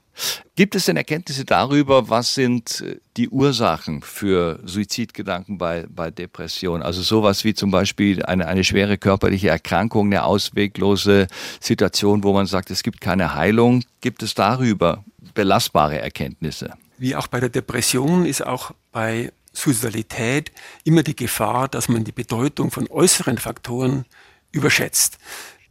Gibt 0.55 0.75
es 0.75 0.85
denn 0.85 0.97
Erkenntnisse 0.97 1.45
darüber, 1.45 2.09
was 2.09 2.35
sind 2.35 2.81
äh, 2.81 2.99
die 3.17 3.29
Ursachen 3.29 4.01
für 4.01 4.59
Suizidgedanken 4.63 5.57
bei, 5.57 5.85
bei 5.89 6.11
Depressionen? 6.11 6.83
Also 6.83 7.01
sowas 7.01 7.43
wie 7.43 7.53
zum 7.53 7.71
Beispiel 7.71 8.23
eine, 8.23 8.47
eine 8.47 8.63
schwere 8.63 8.97
körperliche 8.97 9.49
Erkrankung, 9.49 10.07
eine 10.07 10.23
ausweglose 10.23 11.27
Situation, 11.59 12.23
wo 12.23 12.33
man 12.33 12.45
sagt, 12.45 12.69
es 12.71 12.83
gibt 12.83 13.01
keine 13.01 13.33
Heilung. 13.33 13.83
Gibt 14.01 14.21
es 14.21 14.35
darüber 14.35 15.03
belastbare 15.33 15.99
Erkenntnisse? 15.99 16.73
Wie 16.97 17.15
auch 17.15 17.27
bei 17.27 17.39
der 17.39 17.49
Depression 17.49 18.25
ist 18.25 18.45
auch 18.45 18.71
bei 18.91 19.31
Suizidalität 19.51 20.51
immer 20.83 21.03
die 21.03 21.15
Gefahr, 21.15 21.67
dass 21.67 21.89
man 21.89 22.03
die 22.03 22.11
Bedeutung 22.11 22.71
von 22.71 22.87
äußeren 22.89 23.37
Faktoren 23.37 24.05
überschätzt 24.51 25.17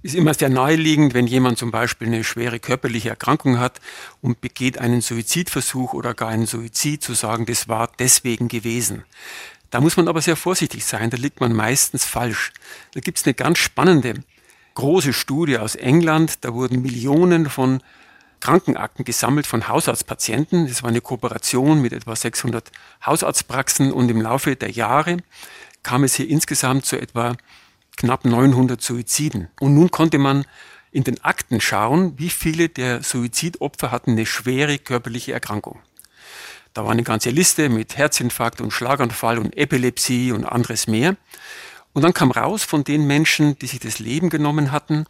ist 0.03 0.15
immer 0.15 0.35
sehr 0.35 0.49
naheliegend, 0.49 1.15
wenn 1.15 1.27
jemand 1.27 1.59
zum 1.59 1.71
Beispiel 1.71 2.09
eine 2.09 2.25
schwere 2.25 2.59
körperliche 2.59 3.11
Erkrankung 3.11 3.59
hat 3.59 3.81
und 4.21 4.41
begeht 4.41 4.79
einen 4.79 5.01
Suizidversuch 5.01 5.93
oder 5.93 6.15
gar 6.15 6.29
einen 6.29 6.47
Suizid, 6.47 7.03
zu 7.03 7.15
sagen, 7.15 7.47
das 7.47 7.69
war 7.69 7.91
deswegen 7.99 8.49
gewesen. 8.49 9.05
Da 9.71 9.81
muss 9.81 9.97
man 9.97 10.09
aber 10.09 10.21
sehr 10.21 10.37
vorsichtig 10.37 10.85
sein, 10.85 11.11
da 11.11 11.17
liegt 11.17 11.41
man 11.41 11.53
meistens 11.53 12.05
falsch. 12.05 12.53
Da 12.95 13.01
gibt 13.01 13.19
es 13.19 13.25
eine 13.25 13.35
ganz 13.35 13.59
spannende, 13.59 14.23
große 14.75 15.12
Studie 15.12 15.59
aus 15.59 15.77
England, 15.77 16.45
da 16.45 16.53
wurden 16.53 16.83
Millionen 16.83 17.49
von 17.49 17.83
Krankenakten 18.41 19.05
gesammelt 19.05 19.47
von 19.47 19.69
Hausarztpatienten. 19.69 20.67
Das 20.67 20.83
war 20.83 20.91
eine 20.91 21.01
Kooperation 21.01 21.81
mit 21.81 21.93
etwa 21.93 22.17
600 22.17 22.73
Hausarztpraxen 23.07 23.93
und 23.93 24.11
im 24.11 24.21
Laufe 24.21 24.57
der 24.57 24.71
Jahre 24.71 25.19
kam 25.85 26.03
es 26.03 26.17
hier 26.17 26.29
insgesamt 26.29 26.85
zu 26.85 27.01
etwa 27.01 27.37
knapp 27.97 28.25
900 28.25 28.81
Suiziden. 28.81 29.49
Und 29.61 29.75
nun 29.75 29.91
konnte 29.91 30.19
man 30.19 30.45
in 30.91 31.05
den 31.05 31.23
Akten 31.25 31.61
schauen, 31.61 32.19
wie 32.19 32.31
viele 32.31 32.69
der 32.69 33.03
Suizidopfer 33.03 33.91
hatten 33.91 34.13
eine 34.13 34.27
schwere 34.27 34.79
körperliche 34.79 35.33
Erkrankung. 35.33 35.81
Da 36.75 36.85
war 36.85 36.93
eine 36.93 37.03
ganze 37.03 37.31
Liste 37.31 37.69
mit 37.69 37.97
Herzinfarkt 37.97 38.61
und 38.61 38.73
Schlaganfall 38.73 39.39
und 39.39 39.57
Epilepsie 39.57 40.33
und 40.33 40.45
anderes 40.45 40.87
mehr. 40.87 41.17
Und 41.93 42.03
dann 42.03 42.15
kam 42.15 42.31
raus, 42.31 42.65
von 42.65 42.85
den 42.85 43.07
Menschen, 43.07 43.59
die 43.59 43.67
sich 43.67 43.81
das 43.81 43.99
Leben 43.99 44.31
genommen 44.31 44.73
hatten, 44.73 45.05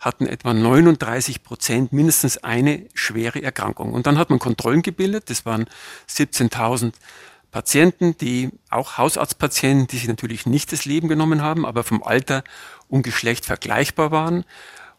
hatten 0.00 0.26
etwa 0.26 0.52
39 0.52 1.42
Prozent 1.44 1.92
mindestens 1.92 2.38
eine 2.38 2.86
schwere 2.94 3.42
Erkrankung. 3.42 3.92
Und 3.92 4.06
dann 4.06 4.18
hat 4.18 4.30
man 4.30 4.40
Kontrollen 4.40 4.82
gebildet, 4.82 5.30
das 5.30 5.46
waren 5.46 5.66
17.000 6.08 6.92
Patienten, 7.54 8.18
die 8.18 8.50
auch 8.68 8.98
Hausarztpatienten, 8.98 9.86
die 9.86 9.98
sich 9.98 10.08
natürlich 10.08 10.44
nicht 10.44 10.72
das 10.72 10.86
Leben 10.86 11.06
genommen 11.06 11.40
haben, 11.40 11.64
aber 11.64 11.84
vom 11.84 12.02
Alter 12.02 12.42
und 12.88 13.04
Geschlecht 13.04 13.44
vergleichbar 13.44 14.10
waren. 14.10 14.44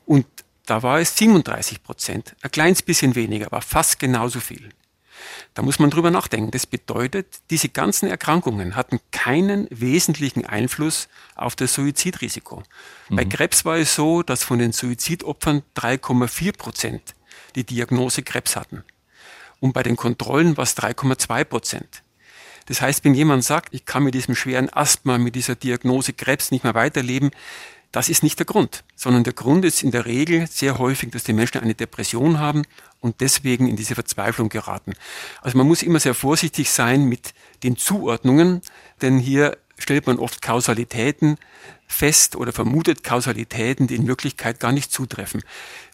Und 0.05 0.25
da 0.65 0.81
war 0.81 1.01
es 1.01 1.17
37 1.17 1.83
Prozent, 1.83 2.33
ein 2.41 2.51
kleines 2.51 2.81
bisschen 2.81 3.13
weniger, 3.13 3.47
aber 3.47 3.59
fast 3.59 3.99
genauso 3.99 4.39
viel. 4.39 4.69
Da 5.53 5.63
muss 5.63 5.79
man 5.79 5.89
drüber 5.89 6.11
nachdenken. 6.11 6.51
Das 6.51 6.65
bedeutet, 6.65 7.41
diese 7.49 7.67
ganzen 7.67 8.07
Erkrankungen 8.07 8.77
hatten 8.77 9.01
keinen 9.11 9.67
wesentlichen 9.69 10.45
Einfluss 10.45 11.09
auf 11.35 11.57
das 11.57 11.73
Suizidrisiko. 11.73 12.63
Mhm. 13.09 13.15
Bei 13.17 13.25
Krebs 13.25 13.65
war 13.65 13.75
es 13.75 13.95
so, 13.95 14.23
dass 14.23 14.45
von 14.45 14.59
den 14.59 14.71
Suizidopfern 14.71 15.61
3,4 15.75 16.55
Prozent 16.55 17.15
die 17.55 17.65
Diagnose 17.65 18.23
Krebs 18.23 18.55
hatten. 18.55 18.85
Und 19.59 19.73
bei 19.73 19.83
den 19.83 19.97
Kontrollen 19.97 20.55
war 20.55 20.63
es 20.63 20.77
3,2 20.77 21.43
Prozent. 21.43 22.01
Das 22.65 22.81
heißt, 22.81 23.03
wenn 23.05 23.13
jemand 23.13 23.43
sagt, 23.43 23.73
ich 23.73 23.85
kann 23.85 24.03
mit 24.03 24.15
diesem 24.15 24.35
schweren 24.35 24.69
Asthma, 24.71 25.17
mit 25.17 25.35
dieser 25.35 25.55
Diagnose 25.55 26.13
Krebs 26.13 26.51
nicht 26.51 26.63
mehr 26.63 26.73
weiterleben, 26.73 27.31
das 27.91 28.09
ist 28.09 28.23
nicht 28.23 28.39
der 28.39 28.45
Grund, 28.45 28.83
sondern 28.95 29.23
der 29.23 29.31
Grund 29.31 29.63
ist 29.63 29.81
in 29.81 29.91
der 29.91 30.05
Regel 30.05 30.47
sehr 30.47 30.79
häufig, 30.79 31.11
dass 31.11 31.23
die 31.23 31.31
Menschen 31.31 31.61
eine 31.61 31.75
Depression 31.75 32.39
haben 32.39 32.63
und 32.99 33.21
deswegen 33.21 33.69
in 33.69 33.77
diese 33.77 33.95
Verzweiflung 33.95 34.49
geraten. 34.49 34.95
Also 35.41 35.57
man 35.57 35.65
muss 35.65 35.81
immer 35.81 36.01
sehr 36.01 36.13
vorsichtig 36.13 36.69
sein 36.69 37.05
mit 37.05 37.33
den 37.63 37.77
Zuordnungen, 37.77 38.61
denn 39.01 39.17
hier 39.17 39.57
stellt 39.77 40.07
man 40.07 40.19
oft 40.19 40.41
Kausalitäten 40.41 41.37
fest 41.87 42.35
oder 42.35 42.51
vermutet 42.51 43.03
Kausalitäten, 43.03 43.87
die 43.87 43.95
in 43.95 44.07
Wirklichkeit 44.07 44.59
gar 44.59 44.71
nicht 44.71 44.91
zutreffen. 44.91 45.43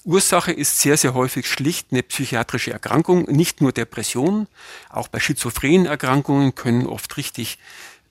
Ursache 0.04 0.52
ist 0.52 0.80
sehr, 0.80 0.98
sehr 0.98 1.14
häufig 1.14 1.48
schlicht 1.48 1.88
eine 1.92 2.04
psychiatrische 2.04 2.72
Erkrankung, 2.72 3.24
nicht 3.26 3.62
nur 3.62 3.72
Depression. 3.72 4.48
Auch 4.90 5.08
bei 5.08 5.20
schizophrenen 5.20 5.86
Erkrankungen 5.86 6.56
können 6.56 6.88
oft 6.88 7.18
richtig 7.18 7.60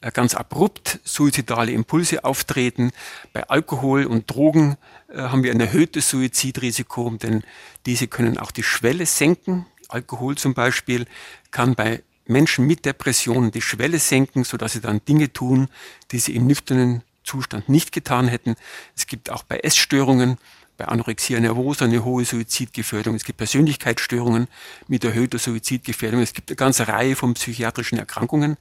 äh, 0.01 0.11
ganz 0.12 0.35
abrupt 0.35 1.01
suizidale 1.05 1.73
Impulse 1.73 2.25
auftreten. 2.25 2.93
Bei 3.33 3.49
Alkohol 3.49 4.07
und 4.07 4.31
Drogen 4.31 4.77
äh, 5.09 5.19
haben 5.19 5.43
wir 5.43 5.53
ein 5.53 5.61
erhöhtes 5.61 6.09
Suizidrisiko, 6.11 7.11
denn 7.11 7.43
diese 7.87 8.07
können 8.07 8.38
auch 8.38 8.51
die 8.51 8.62
Schwelle 8.62 9.07
senken. 9.07 9.66
Alkohol 9.88 10.37
zum 10.37 10.55
Beispiel 10.55 11.07
kann 11.51 11.75
bei 11.75 12.03
Menschen 12.27 12.66
mit 12.66 12.85
Depressionen 12.85 13.51
die 13.51 13.61
Schwelle 13.61 13.99
senken, 13.99 14.45
sodass 14.45 14.73
sie 14.73 14.81
dann 14.81 15.05
Dinge 15.05 15.33
tun, 15.33 15.69
die 16.12 16.21
sie 16.21 16.37
im 16.37 16.47
nüchternen 16.47 17.03
Zustand 17.24 17.68
nicht 17.68 17.92
getan 17.92 18.28
hätten. 18.28 18.56
Es 18.96 19.06
gibt 19.06 19.30
auch 19.30 19.42
bei 19.42 19.59
Essstörungen, 19.59 20.38
bei 20.76 20.87
Anorexia 20.87 21.38
nervosa 21.40 21.85
eine 21.85 22.04
hohe 22.04 22.24
Suizidgefährdung. 22.24 23.14
Es 23.14 23.24
gibt 23.24 23.38
Persönlichkeitsstörungen 23.38 24.48
mit 24.88 25.04
erhöhter 25.04 25.38
Suizidgefährdung. 25.38 26.22
Es 26.22 26.33
gibt 26.33 26.50
eine 26.50 26.56
ganze 26.56 26.88
Reihe 26.88 27.16
von 27.16 27.35
psychiatrischen 27.35 27.98
Erkrankungen. 27.98 28.56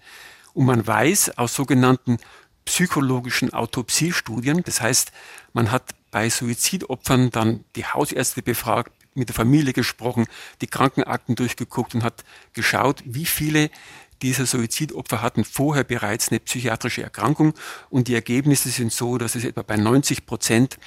Und 0.54 0.65
man 0.65 0.86
weiß 0.86 1.38
aus 1.38 1.56
sogenannten 1.56 2.17
psychologischen 2.65 3.54
Autopsiestudien, 3.54 4.63
das 4.63 4.82
heißt, 4.82 5.12
man 5.54 5.72
hat 5.72 5.84
bei 6.12 6.30
Suizidopfern 6.30 7.32
dann 7.32 7.63
die 7.76 7.86
Hausärzte 7.86 8.41
befragt, 8.41 8.91
mit 9.15 9.30
der 9.30 9.36
Familie 9.36 9.74
gesprochen, 9.74 10.28
die 10.62 10.67
Krankenakten 10.67 11.36
durchgeguckt 11.36 11.95
und 11.95 12.04
hat 12.04 12.24
geschaut, 12.54 13.02
wie 13.06 13.26
viele 13.26 13.69
dieser 14.22 14.46
Suizidopfer 14.46 15.22
hatten 15.22 15.44
vorher 15.44 15.84
bereits 15.84 16.30
eine 16.30 16.40
psychiatrische 16.40 17.04
Erkrankung 17.04 17.54
und 17.90 18.08
die 18.08 18.16
Ergebnisse 18.16 18.70
sind 18.70 18.92
so, 18.92 19.18
dass 19.18 19.36
es 19.36 19.46
etwa 19.46 19.62
bei 19.62 19.78
90 19.78 20.26
Prozent 20.26 20.78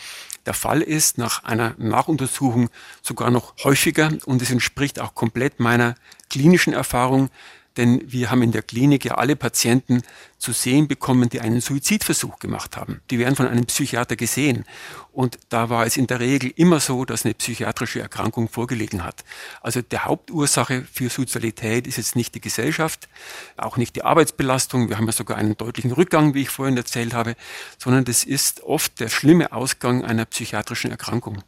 der 0.46 0.54
Fall 0.54 0.82
ist, 0.82 1.18
nach 1.18 1.44
einer 1.44 1.74
Nachuntersuchung 1.78 2.68
sogar 3.00 3.30
noch 3.30 3.54
häufiger 3.64 4.12
und 4.26 4.42
es 4.42 4.50
entspricht 4.50 5.00
auch 5.00 5.14
komplett 5.14 5.60
meiner 5.60 5.94
klinischen 6.30 6.72
Erfahrung, 6.72 7.30
denn 7.76 8.02
wir 8.06 8.30
haben 8.30 8.42
in 8.42 8.52
der 8.52 8.62
Klinik 8.62 9.04
ja 9.04 9.14
alle 9.14 9.36
Patienten 9.36 10.02
zu 10.38 10.52
sehen 10.52 10.88
bekommen, 10.88 11.28
die 11.28 11.40
einen 11.40 11.60
Suizidversuch 11.60 12.38
gemacht 12.38 12.76
haben. 12.76 13.00
Die 13.10 13.18
werden 13.18 13.36
von 13.36 13.46
einem 13.46 13.64
Psychiater 13.66 14.16
gesehen. 14.16 14.64
Und 15.12 15.38
da 15.50 15.70
war 15.70 15.86
es 15.86 15.96
in 15.96 16.06
der 16.06 16.20
Regel 16.20 16.52
immer 16.56 16.80
so, 16.80 17.04
dass 17.04 17.24
eine 17.24 17.34
psychiatrische 17.34 18.00
Erkrankung 18.00 18.48
vorgelegen 18.48 19.04
hat. 19.04 19.24
Also 19.60 19.82
der 19.82 20.04
Hauptursache 20.04 20.84
für 20.90 21.10
Suizidalität 21.10 21.86
ist 21.86 21.96
jetzt 21.96 22.16
nicht 22.16 22.34
die 22.34 22.40
Gesellschaft, 22.40 23.08
auch 23.56 23.76
nicht 23.76 23.94
die 23.94 24.04
Arbeitsbelastung. 24.04 24.88
Wir 24.88 24.96
haben 24.96 25.06
ja 25.06 25.12
sogar 25.12 25.36
einen 25.36 25.56
deutlichen 25.56 25.92
Rückgang, 25.92 26.34
wie 26.34 26.42
ich 26.42 26.50
vorhin 26.50 26.76
erzählt 26.76 27.14
habe, 27.14 27.36
sondern 27.78 28.04
das 28.04 28.24
ist 28.24 28.62
oft 28.62 28.98
der 29.00 29.08
schlimme 29.08 29.52
Ausgang 29.52 30.04
einer 30.04 30.24
psychiatrischen 30.24 30.90
Erkrankung. 30.90 31.42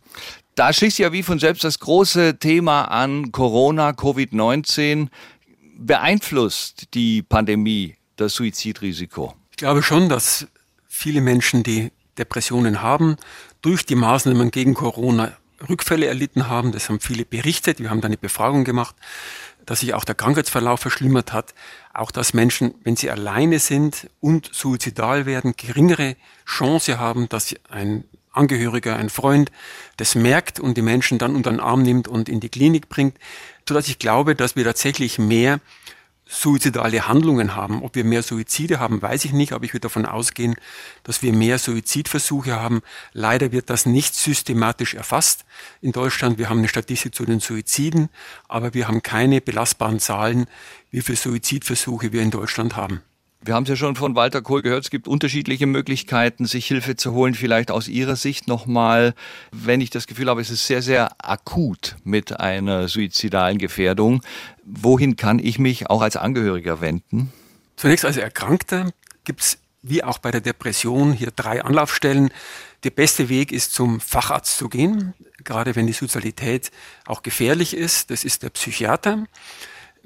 Da 0.55 0.73
schließt 0.73 0.99
ja 0.99 1.11
wie 1.11 1.25
von 1.25 1.41
selbst 1.41 1.65
das 1.65 1.81
große 1.81 2.39
Thema 2.39 2.85
an 2.85 3.33
Corona, 3.33 3.91
Covid-19 3.91 5.09
beeinflusst 5.77 6.95
die 6.95 7.23
Pandemie 7.23 7.97
das 8.17 8.35
Suizidrisiko? 8.35 9.35
Ich 9.51 9.57
glaube 9.57 9.83
schon, 9.83 10.09
dass 10.09 10.47
viele 10.87 11.21
Menschen, 11.21 11.63
die 11.63 11.91
Depressionen 12.19 12.83
haben, 12.83 13.17
durch 13.63 13.87
die 13.87 13.95
Maßnahmen 13.95 14.51
gegen 14.51 14.75
Corona 14.75 15.37
Rückfälle 15.69 16.07
erlitten 16.07 16.49
haben. 16.49 16.73
Das 16.73 16.89
haben 16.89 17.01
viele 17.01 17.25
berichtet. 17.25 17.81
Wir 17.81 17.91
haben 17.91 18.01
da 18.01 18.07
eine 18.07 18.17
Befragung 18.17 18.65
gemacht. 18.65 18.97
dass 19.67 19.81
sich 19.81 19.95
auch 19.95 20.05
der 20.05 20.15
Krankheitsverlauf 20.15 20.81
verschlimmert 20.81 21.33
hat, 21.33 21.55
auch 21.95 22.11
dass 22.11 22.35
Menschen, 22.35 22.75
wenn 22.85 22.97
sie 22.97 23.11
alleine 23.11 23.59
sind 23.59 24.11
und 24.21 24.51
suizidal 24.53 25.25
werden, 25.25 25.55
geringere 25.57 26.17
Chance 26.45 26.99
haben, 26.99 27.31
dass 27.31 27.55
ein 27.71 28.05
Angehöriger, 28.31 28.97
ein 28.97 29.09
Freund 29.09 29.51
das 29.97 30.17
merkt 30.17 30.61
und 30.61 30.77
die 30.77 30.83
Menschen 30.83 31.19
dann 31.19 31.35
unter 31.35 31.51
den 31.51 31.61
Arm 31.61 31.83
nimmt 31.83 32.09
und 32.09 32.29
in 32.29 32.41
die 32.41 32.51
Klinik 32.51 32.91
bringt, 32.91 33.17
so 33.69 33.75
dass 33.75 33.89
ich 33.89 33.99
glaube, 33.99 34.35
dass 34.35 34.57
wir 34.57 34.65
tatsächlich 34.65 35.19
mehr 35.19 35.61
suizidale 36.27 37.07
Handlungen 37.07 37.55
haben. 37.55 37.83
Ob 37.83 37.95
wir 37.95 38.05
mehr 38.05 38.23
Suizide 38.23 38.81
haben, 38.81 39.03
weiß 39.03 39.25
ich 39.27 39.33
nicht, 39.33 39.53
aber 39.53 39.65
ich 39.65 39.73
würde 39.73 39.83
davon 39.83 40.07
ausgehen, 40.07 40.57
dass 41.03 41.23
wir 41.23 41.33
mehr 41.33 41.59
Suizidversuche 41.59 42.59
haben. 42.59 42.81
Leider 43.13 43.53
wird 43.53 43.69
das 43.71 43.87
nicht 43.87 44.15
systematisch 44.15 44.95
erfasst 44.95 45.45
in 45.83 45.93
Deutschland. 45.93 46.39
Wir 46.39 46.49
haben 46.49 46.59
eine 46.59 46.69
Statistik 46.69 47.15
zu 47.15 47.25
den 47.25 47.41
Suiziden, 47.41 48.09
aber 48.49 48.75
wir 48.75 48.89
haben 48.89 49.03
keine 49.03 49.41
belastbaren 49.41 50.01
Zahlen, 50.01 50.47
wie 50.91 51.03
viele 51.03 51.19
Suizidversuche 51.19 52.13
wir 52.13 52.23
in 52.23 52.31
Deutschland 52.31 52.77
haben. 52.77 53.03
Wir 53.47 53.55
haben 53.55 53.65
es 53.65 53.69
ja 53.69 53.77
schon 53.77 53.95
von 53.95 54.15
Walter 54.15 54.41
Kohl 54.41 54.63
gehört, 54.63 54.85
es 54.85 54.91
gibt 54.91 55.07
unterschiedliche 55.07 55.67
Möglichkeiten, 55.67 56.47
sich 56.47 56.67
Hilfe 56.67 56.97
zu 56.97 57.13
holen. 57.13 57.35
Vielleicht 57.35 57.71
aus 57.71 57.89
Ihrer 57.89 58.17
Sicht 58.17 58.49
nochmal, 58.49 59.13
wenn 59.53 59.83
ich 59.83 59.91
das 59.91 60.07
Gefühl 60.07 60.31
habe, 60.31 60.41
es 60.41 60.49
ist 60.49 60.67
sehr, 60.67 60.81
sehr 60.81 61.11
akut 61.19 61.97
mit 62.05 62.41
einer 62.41 62.89
suizidalen 62.89 63.59
Gefährdung. 63.59 64.23
Wohin 64.65 65.17
kann 65.17 65.39
ich 65.39 65.59
mich 65.59 65.91
auch 65.91 66.01
als 66.01 66.17
Angehöriger 66.17 66.81
wenden? 66.81 67.35
Zunächst 67.77 68.07
als 68.07 68.17
Erkrankter 68.17 68.91
gibt 69.25 69.43
es 69.43 69.59
wie 69.83 70.03
auch 70.03 70.17
bei 70.17 70.31
der 70.31 70.41
Depression 70.41 71.13
hier 71.13 71.31
drei 71.31 71.63
Anlaufstellen. 71.63 72.31
Der 72.85 72.91
beste 72.91 73.29
Weg 73.29 73.53
ist 73.53 73.75
zum 73.75 74.01
Facharzt 74.01 74.57
zu 74.57 74.71
gehen, 74.71 75.13
gerade 75.45 75.77
wenn 75.77 75.87
die 75.87 75.93
Suizidalität 75.93 76.71
auch 77.05 77.23
gefährlich 77.23 77.77
ist. 77.77 78.11
Das 78.11 78.25
ist 78.25 78.43
der 78.43 78.49
Psychiater. 78.49 79.27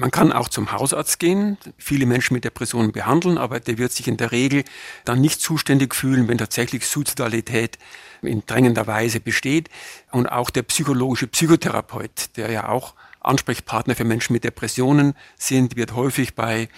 Man 0.01 0.13
kann 0.13 0.33
auch 0.33 0.49
zum 0.49 0.71
Hausarzt 0.71 1.19
gehen, 1.19 1.59
viele 1.77 2.07
Menschen 2.07 2.35
mit 2.35 2.45
Depressionen 2.45 2.93
behandeln, 2.93 3.37
aber 3.37 3.59
der 3.59 3.79
wird 3.79 3.91
sich 3.91 4.07
in 4.07 4.17
der 4.17 4.31
Regel 4.31 4.63
dann 5.05 5.21
nicht 5.21 5.41
zuständig 5.41 5.93
fühlen, 5.93 6.29
wenn 6.29 6.39
tatsächlich 6.39 6.87
Suizidalität 6.87 7.79
in 8.23 8.45
drängender 8.47 8.87
Weise 8.87 9.19
besteht. 9.19 9.69
Und 10.13 10.29
auch 10.29 10.51
der 10.51 10.63
psychologische 10.63 11.27
Psychotherapeut, 11.27 12.37
der 12.37 12.49
ja 12.53 12.69
auch 12.69 12.95
Ansprechpartner 13.19 13.97
für 13.97 14.05
Menschen 14.05 14.35
mit 14.35 14.45
Depressionen 14.45 15.15
sind, 15.37 15.75
wird 15.75 15.97
häufig 15.97 16.37
bei 16.37 16.69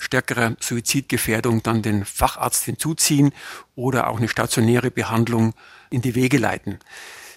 stärkerer 0.00 0.56
Suizidgefährdung 0.58 1.62
dann 1.62 1.80
den 1.80 2.04
Facharzt 2.04 2.64
hinzuziehen 2.64 3.32
oder 3.76 4.08
auch 4.08 4.18
eine 4.18 4.28
stationäre 4.28 4.90
Behandlung 4.90 5.54
in 5.90 6.02
die 6.02 6.16
Wege 6.16 6.38
leiten. 6.38 6.80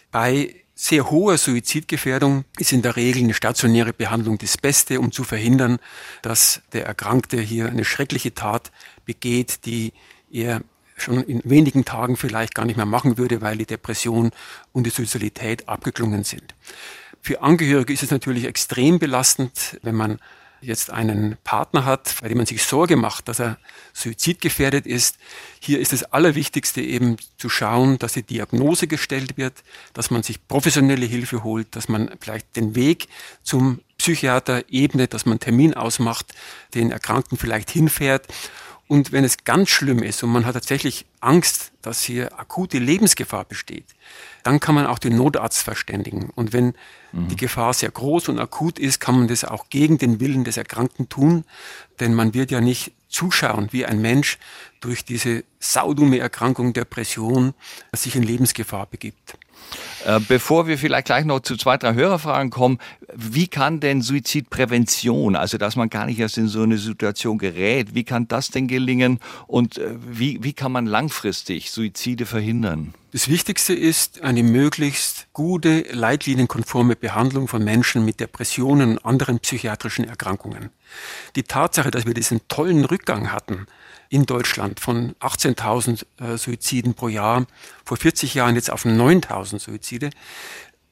Bei 0.09 0.55
sehr 0.79 1.09
hohe 1.09 1.39
Suizidgefährdung 1.39 2.45
ist 2.59 2.71
in 2.71 2.83
der 2.83 2.95
Regel 2.95 3.23
eine 3.23 3.33
stationäre 3.33 3.93
Behandlung 3.93 4.37
das 4.37 4.59
Beste, 4.59 4.99
um 4.99 5.11
zu 5.11 5.23
verhindern, 5.23 5.79
dass 6.21 6.61
der 6.71 6.85
Erkrankte 6.85 7.41
hier 7.41 7.67
eine 7.67 7.83
schreckliche 7.83 8.35
Tat 8.35 8.71
begeht, 9.03 9.65
die 9.65 9.91
er 10.31 10.61
schon 10.95 11.23
in 11.23 11.41
wenigen 11.43 11.83
Tagen 11.83 12.15
vielleicht 12.15 12.53
gar 12.53 12.65
nicht 12.65 12.77
mehr 12.77 12.85
machen 12.85 13.17
würde, 13.17 13.41
weil 13.41 13.57
die 13.57 13.65
Depression 13.65 14.29
und 14.71 14.85
die 14.85 14.91
Suizidalität 14.91 15.67
abgeklungen 15.67 16.23
sind. 16.23 16.53
Für 17.21 17.41
Angehörige 17.41 17.91
ist 17.91 18.03
es 18.03 18.11
natürlich 18.11 18.45
extrem 18.45 18.99
belastend, 18.99 19.79
wenn 19.81 19.95
man 19.95 20.19
jetzt 20.61 20.91
einen 20.91 21.37
Partner 21.43 21.85
hat, 21.85 22.15
bei 22.21 22.27
dem 22.27 22.37
man 22.37 22.45
sich 22.45 22.63
Sorge 22.63 22.95
macht, 22.95 23.27
dass 23.27 23.39
er 23.39 23.57
suizidgefährdet 23.93 24.85
ist. 24.85 25.17
Hier 25.59 25.79
ist 25.79 25.93
das 25.93 26.03
Allerwichtigste 26.03 26.81
eben 26.81 27.17
zu 27.37 27.49
schauen, 27.49 27.99
dass 27.99 28.13
die 28.13 28.23
Diagnose 28.23 28.87
gestellt 28.87 29.37
wird, 29.37 29.53
dass 29.93 30.11
man 30.11 30.23
sich 30.23 30.45
professionelle 30.47 31.05
Hilfe 31.05 31.43
holt, 31.43 31.75
dass 31.75 31.89
man 31.89 32.11
vielleicht 32.19 32.55
den 32.55 32.75
Weg 32.75 33.07
zum 33.43 33.79
Psychiater 33.97 34.63
ebnet, 34.69 35.13
dass 35.13 35.25
man 35.25 35.33
einen 35.33 35.39
Termin 35.39 35.73
ausmacht, 35.73 36.33
den 36.73 36.91
Erkrankten 36.91 37.37
vielleicht 37.37 37.69
hinfährt. 37.69 38.27
Und 38.87 39.11
wenn 39.11 39.25
es 39.25 39.43
ganz 39.43 39.69
schlimm 39.69 40.01
ist 40.01 40.23
und 40.23 40.29
man 40.29 40.45
hat 40.45 40.53
tatsächlich 40.53 41.05
Angst, 41.19 41.73
dass 41.81 42.03
hier 42.03 42.39
akute 42.39 42.79
Lebensgefahr 42.79 43.43
besteht, 43.43 43.85
dann 44.43 44.61
kann 44.61 44.75
man 44.75 44.87
auch 44.87 44.99
den 44.99 45.17
Notarzt 45.17 45.61
verständigen. 45.61 46.29
Und 46.35 46.53
wenn 46.53 46.73
mhm. 47.11 47.27
die 47.27 47.35
Gefahr 47.35 47.73
sehr 47.73 47.91
groß 47.91 48.29
und 48.29 48.39
akut 48.39 48.79
ist, 48.79 49.01
kann 49.01 49.19
man 49.19 49.27
das 49.27 49.43
auch 49.43 49.69
gegen 49.69 49.97
den 49.97 50.21
Willen 50.21 50.45
des 50.45 50.55
Erkrankten 50.55 51.09
tun. 51.09 51.43
Denn 51.99 52.13
man 52.13 52.33
wird 52.33 52.49
ja 52.49 52.61
nicht 52.61 52.93
zuschauen, 53.09 53.67
wie 53.71 53.85
ein 53.85 54.01
Mensch 54.01 54.37
durch 54.79 55.03
diese 55.03 55.43
saudumme 55.59 56.19
Erkrankung 56.19 56.71
Depression 56.71 57.53
sich 57.93 58.15
in 58.15 58.23
Lebensgefahr 58.23 58.85
begibt. 58.85 59.37
Äh, 60.05 60.19
bevor 60.27 60.67
wir 60.67 60.77
vielleicht 60.77 61.05
gleich 61.05 61.25
noch 61.25 61.41
zu 61.41 61.57
zwei, 61.57 61.77
drei 61.77 61.93
Hörerfragen 61.93 62.49
kommen, 62.49 62.77
wie 63.13 63.47
kann 63.47 63.79
denn 63.79 64.01
Suizidprävention, 64.01 65.35
also 65.35 65.57
dass 65.57 65.75
man 65.75 65.89
gar 65.89 66.05
nicht 66.05 66.19
erst 66.19 66.37
in 66.37 66.47
so 66.47 66.61
eine 66.61 66.77
Situation 66.77 67.37
gerät, 67.37 67.93
wie 67.93 68.03
kann 68.03 68.27
das 68.27 68.49
denn 68.49 68.67
gelingen 68.67 69.19
und 69.47 69.77
äh, 69.77 69.95
wie, 70.07 70.43
wie 70.43 70.53
kann 70.53 70.71
man 70.71 70.85
langfristig 70.85 71.71
Suizide 71.71 72.25
verhindern? 72.25 72.93
Das 73.13 73.29
Wichtigste 73.29 73.73
ist 73.73 74.21
eine 74.21 74.43
möglichst 74.43 75.27
gute, 75.31 75.85
leitlinienkonforme 75.93 76.97
Behandlung 76.97 77.47
von 77.47 77.63
Menschen 77.63 78.03
mit 78.03 78.19
Depressionen 78.19 78.97
und 78.97 79.05
anderen 79.05 79.39
psychiatrischen 79.39 80.03
Erkrankungen. 80.03 80.71
Die 81.37 81.43
Tatsache, 81.43 81.89
dass 81.89 82.05
wir 82.05 82.13
diesen 82.13 82.45
tollen 82.49 82.83
Rückgang 82.83 83.31
hatten, 83.31 83.65
in 84.09 84.25
Deutschland 84.25 84.81
von 84.81 85.15
18.000 85.21 86.05
äh, 86.19 86.37
Suiziden 86.37 86.95
pro 86.95 87.07
Jahr, 87.07 87.45
vor 87.85 87.95
40 87.95 88.33
Jahren 88.33 88.55
jetzt 88.55 88.71
auf 88.71 88.83
9.000 88.83 89.59
Suizide, 89.59 90.09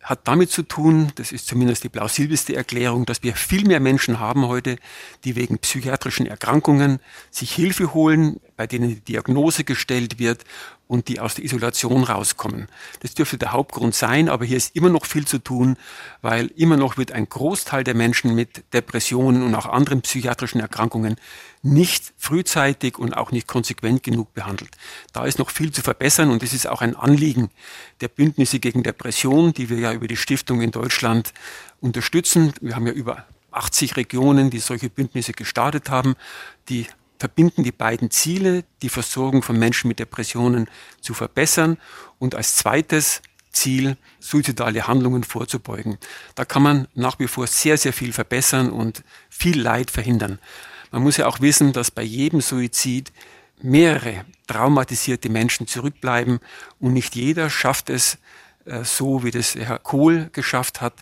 hat 0.06 0.28
damit 0.28 0.52
zu 0.52 0.62
tun, 0.62 1.12
das 1.16 1.32
ist 1.32 1.48
zumindest 1.48 1.84
die 1.84 1.90
plausibelste 1.90 2.56
Erklärung, 2.56 3.06
dass 3.06 3.24
wir 3.24 3.36
viel 3.36 3.66
mehr 3.66 3.80
Menschen 3.80 4.20
haben 4.20 4.48
heute, 4.48 4.78
die 5.24 5.36
wegen 5.36 5.58
psychiatrischen 5.58 6.28
Erkrankungen 6.28 7.00
sich 7.32 7.52
Hilfe 7.52 7.94
holen, 7.94 8.40
bei 8.58 8.68
denen 8.68 8.90
die 8.90 9.02
Diagnose 9.02 9.64
gestellt 9.64 10.20
wird 10.20 10.44
und 10.88 11.08
die 11.08 11.20
aus 11.20 11.36
der 11.36 11.44
Isolation 11.44 12.04
rauskommen. 12.04 12.68
Das 13.00 13.14
dürfte 13.14 13.38
der 13.38 13.52
Hauptgrund 13.52 13.96
sein, 13.96 14.30
aber 14.30 14.46
hier 14.46 14.58
ist 14.58 14.76
immer 14.76 14.90
noch 14.90 15.06
viel 15.06 15.26
zu 15.26 15.40
tun, 15.40 15.78
weil 16.22 16.48
immer 16.56 16.78
noch 16.78 16.98
wird 16.98 17.12
ein 17.12 17.28
Großteil 17.28 17.84
der 17.84 17.96
Menschen 17.96 18.36
mit 18.36 18.64
Depressionen 18.74 19.44
und 19.44 19.56
auch 19.56 19.66
anderen 19.66 20.02
psychiatrischen 20.02 20.62
Erkrankungen 20.62 21.16
nicht 21.64 22.14
frühzeitig 22.18 23.00
und 23.00 23.18
auch 23.18 23.32
nicht 23.32 23.48
konsequent 23.48 24.04
genug 24.04 24.34
behandelt. 24.34 24.72
Da 25.12 25.26
ist 25.26 25.40
noch 25.40 25.50
viel 25.50 25.72
zu 25.72 25.82
verbessern 25.82 26.30
und 26.30 26.44
es 26.44 26.54
ist 26.54 26.68
auch 26.68 26.82
ein 26.82 26.96
Anliegen 26.96 27.50
der 28.02 28.08
Bündnisse 28.08 28.60
gegen 28.60 28.84
Depression, 28.84 29.54
die 29.54 29.70
wir 29.70 29.80
ja 29.80 29.92
über 29.92 30.08
die 30.08 30.18
Stiftung 30.18 30.62
in 30.62 30.72
Deutschland 30.72 31.34
unterstützen. 31.82 32.54
Wir 32.62 32.76
haben 32.76 32.86
ja 32.86 32.94
über 32.94 33.26
80 33.52 33.96
Regionen, 33.98 34.50
die 34.50 34.60
solche 34.60 34.90
Bündnisse 34.90 35.32
gestartet 35.32 35.90
haben, 35.90 36.16
die 36.70 36.86
verbinden 37.20 37.64
die 37.64 37.72
beiden 37.72 38.12
Ziele, 38.12 38.64
die 38.82 38.90
Versorgung 38.90 39.42
von 39.42 39.58
Menschen 39.58 39.88
mit 39.88 40.00
Depressionen 40.00 40.70
zu 41.02 41.14
verbessern 41.14 41.78
und 42.20 42.36
als 42.36 42.56
zweites 42.56 43.22
Ziel, 43.52 43.98
suizidale 44.20 44.88
Handlungen 44.88 45.24
vorzubeugen. 45.24 45.98
Da 46.36 46.46
kann 46.46 46.62
man 46.62 46.88
nach 46.94 47.20
wie 47.20 47.28
vor 47.28 47.48
sehr, 47.48 47.78
sehr 47.78 47.94
viel 47.94 48.12
verbessern 48.12 48.70
und 48.70 49.04
viel 49.30 49.60
Leid 49.60 49.92
verhindern. 49.92 50.40
Man 50.92 51.04
muss 51.04 51.18
ja 51.18 51.28
auch 51.28 51.40
wissen, 51.40 51.74
dass 51.74 51.90
bei 51.90 52.04
jedem 52.04 52.42
Suizid 52.42 53.12
mehrere 53.62 54.26
traumatisierte 54.48 55.30
Menschen 55.30 55.68
zurückbleiben 55.68 56.40
und 56.80 56.94
nicht 56.94 57.16
jeder 57.16 57.50
schafft 57.50 57.90
es 57.90 58.18
äh, 58.66 58.84
so, 58.84 59.24
wie 59.24 59.32
das 59.32 59.56
Herr 59.56 59.80
Kohl 59.80 60.30
geschafft 60.34 60.82
hat, 60.82 60.94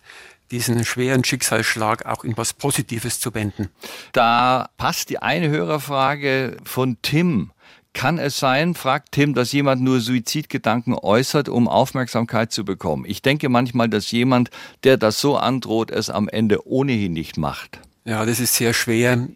diesen 0.52 0.84
schweren 0.86 1.24
Schicksalsschlag 1.24 2.06
auch 2.06 2.24
in 2.24 2.38
was 2.38 2.54
Positives 2.54 3.20
zu 3.20 3.34
wenden. 3.34 3.70
Da 4.12 4.70
passt 4.78 5.10
die 5.10 5.20
eine 5.20 5.50
Hörerfrage 5.50 6.58
von 6.64 6.98
Tim. 7.02 7.52
Kann 7.94 8.18
es 8.18 8.40
sein, 8.40 8.74
fragt 8.74 9.12
Tim, 9.12 9.36
dass 9.36 9.52
jemand 9.52 9.82
nur 9.82 10.00
Suizidgedanken 10.00 10.96
äußert, 10.96 11.48
um 11.48 11.68
Aufmerksamkeit 11.68 12.52
zu 12.52 12.66
bekommen? 12.66 13.06
Ich 13.08 13.22
denke 13.22 13.50
manchmal, 13.50 13.88
dass 13.88 14.10
jemand, 14.10 14.50
der 14.84 14.98
das 14.98 15.20
so 15.22 15.38
androht, 15.38 15.92
es 15.92 16.10
am 16.10 16.28
Ende 16.28 16.68
ohnehin 16.68 17.14
nicht 17.14 17.38
macht. 17.38 17.80
Ja, 18.04 18.26
das 18.26 18.40
ist 18.40 18.56
sehr 18.56 18.74
schwer 18.74 19.28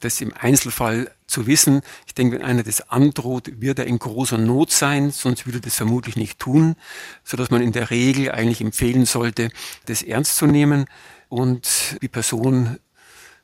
das 0.00 0.20
im 0.20 0.32
Einzelfall 0.38 1.10
zu 1.30 1.46
wissen. 1.46 1.82
Ich 2.06 2.14
denke, 2.14 2.36
wenn 2.36 2.44
einer 2.44 2.62
das 2.62 2.90
androht, 2.90 3.50
wird 3.60 3.78
er 3.78 3.86
in 3.86 3.98
großer 3.98 4.38
Not 4.38 4.70
sein, 4.70 5.10
sonst 5.10 5.46
würde 5.46 5.58
er 5.58 5.62
das 5.62 5.76
vermutlich 5.76 6.16
nicht 6.16 6.38
tun, 6.38 6.76
so 7.24 7.36
dass 7.36 7.50
man 7.50 7.62
in 7.62 7.72
der 7.72 7.90
Regel 7.90 8.30
eigentlich 8.30 8.60
empfehlen 8.60 9.06
sollte, 9.06 9.50
das 9.86 10.02
ernst 10.02 10.36
zu 10.36 10.46
nehmen 10.46 10.86
und 11.28 11.96
die 12.02 12.08
Person 12.08 12.78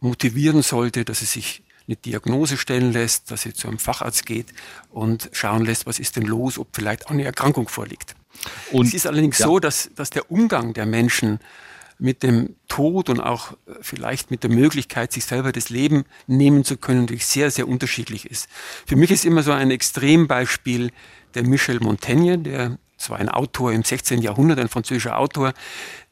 motivieren 0.01 0.63
sollte, 0.63 1.05
dass 1.05 1.21
sie 1.21 1.27
sich 1.27 1.63
eine 1.87 1.97
Diagnose 1.97 2.57
stellen 2.57 2.93
lässt, 2.93 3.31
dass 3.31 3.43
sie 3.43 3.53
zu 3.53 3.69
einem 3.69 3.79
Facharzt 3.79 4.27
geht 4.27 4.49
und 4.91 5.31
schauen 5.33 5.65
lässt, 5.65 5.87
was 5.87 5.99
ist 5.99 6.17
denn 6.17 6.25
los, 6.25 6.59
ob 6.59 6.69
vielleicht 6.73 7.07
auch 7.07 7.13
eine 7.13 7.25
Erkrankung 7.25 7.69
vorliegt. 7.69 8.17
Und 8.73 8.89
es 8.89 8.95
ist 8.95 9.07
allerdings 9.07 9.39
ja. 9.39 9.47
so, 9.47 9.59
dass, 9.61 9.91
dass 9.95 10.11
der 10.11 10.31
Umgang 10.31 10.75
der 10.75 10.87
Menschen 10.87 11.39
mit 11.99 12.23
dem 12.23 12.57
Tod 12.69 13.09
und 13.09 13.21
auch 13.21 13.53
äh, 13.53 13.73
vielleicht 13.81 14.31
mit 14.31 14.43
der 14.43 14.51
Möglichkeit, 14.51 15.13
sich 15.13 15.25
selber 15.25 15.53
das 15.53 15.71
Leben 15.71 16.05
nehmen 16.27 16.65
zu 16.65 16.77
können, 16.77 17.03
natürlich 17.03 17.27
sehr, 17.27 17.51
sehr 17.51 17.69
unterschiedlich 17.69 18.31
ist. 18.31 18.49
Für 18.87 18.97
mich 18.97 19.11
ist 19.11 19.25
immer 19.25 19.43
so 19.43 19.53
ein 19.53 19.71
Extrembeispiel 19.71 20.91
der 21.35 21.45
Michel 21.45 21.81
Montaigne, 21.81 22.39
der 22.39 22.79
zwar 22.99 23.19
ein 23.19 23.29
Autor 23.29 23.73
im 23.73 23.83
16. 23.83 24.23
Jahrhundert, 24.23 24.59
ein 24.59 24.69
französischer 24.69 25.19
Autor, 25.19 25.53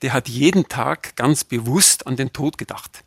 der 0.02 0.12
hat 0.12 0.28
jeden 0.28 0.68
Tag 0.68 1.16
ganz 1.16 1.44
bewusst 1.44 2.06
an 2.06 2.16
den 2.16 2.32
Tod 2.32 2.58
gedacht. 2.58 3.04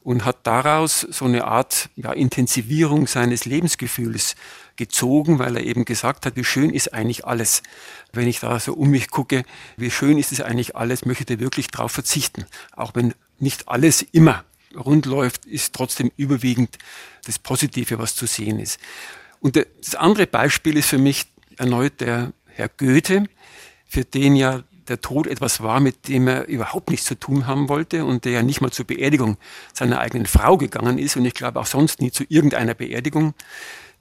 und 0.00 0.24
hat 0.24 0.46
daraus 0.46 1.00
so 1.00 1.26
eine 1.26 1.44
Art 1.44 1.90
ja, 1.96 2.12
Intensivierung 2.12 3.06
seines 3.06 3.44
Lebensgefühls 3.44 4.36
gezogen, 4.76 5.38
weil 5.38 5.56
er 5.56 5.64
eben 5.64 5.84
gesagt 5.84 6.24
hat, 6.24 6.36
wie 6.36 6.44
schön 6.44 6.70
ist 6.70 6.94
eigentlich 6.94 7.26
alles. 7.26 7.62
Wenn 8.12 8.28
ich 8.28 8.40
da 8.40 8.58
so 8.58 8.74
um 8.74 8.90
mich 8.90 9.10
gucke, 9.10 9.44
wie 9.76 9.90
schön 9.90 10.18
ist 10.18 10.32
es 10.32 10.40
eigentlich 10.40 10.76
alles, 10.76 11.04
möchte 11.04 11.38
wirklich 11.40 11.68
darauf 11.68 11.92
verzichten. 11.92 12.46
Auch 12.74 12.94
wenn 12.94 13.14
nicht 13.38 13.68
alles 13.68 14.02
immer 14.12 14.44
rund 14.74 15.06
läuft, 15.06 15.44
ist 15.44 15.74
trotzdem 15.74 16.10
überwiegend 16.16 16.78
das 17.24 17.38
Positive, 17.38 17.98
was 17.98 18.14
zu 18.14 18.26
sehen 18.26 18.58
ist. 18.58 18.78
Und 19.40 19.56
das 19.56 19.94
andere 19.94 20.26
Beispiel 20.26 20.76
ist 20.76 20.88
für 20.88 20.98
mich 20.98 21.26
erneut 21.56 22.00
der 22.00 22.32
Herr 22.46 22.68
Goethe, 22.68 23.24
für 23.86 24.04
den 24.04 24.36
ja 24.36 24.62
der 24.88 25.00
Tod 25.00 25.26
etwas 25.26 25.62
war, 25.62 25.80
mit 25.80 26.08
dem 26.08 26.28
er 26.28 26.48
überhaupt 26.48 26.90
nichts 26.90 27.06
zu 27.06 27.14
tun 27.14 27.46
haben 27.46 27.68
wollte 27.68 28.04
und 28.04 28.24
der 28.24 28.32
ja 28.32 28.42
nicht 28.42 28.60
mal 28.60 28.70
zur 28.70 28.86
Beerdigung 28.86 29.36
seiner 29.74 30.00
eigenen 30.00 30.26
Frau 30.26 30.56
gegangen 30.56 30.98
ist 30.98 31.16
und 31.16 31.24
ich 31.24 31.34
glaube 31.34 31.60
auch 31.60 31.66
sonst 31.66 32.00
nie 32.00 32.10
zu 32.10 32.24
irgendeiner 32.28 32.74
Beerdigung, 32.74 33.34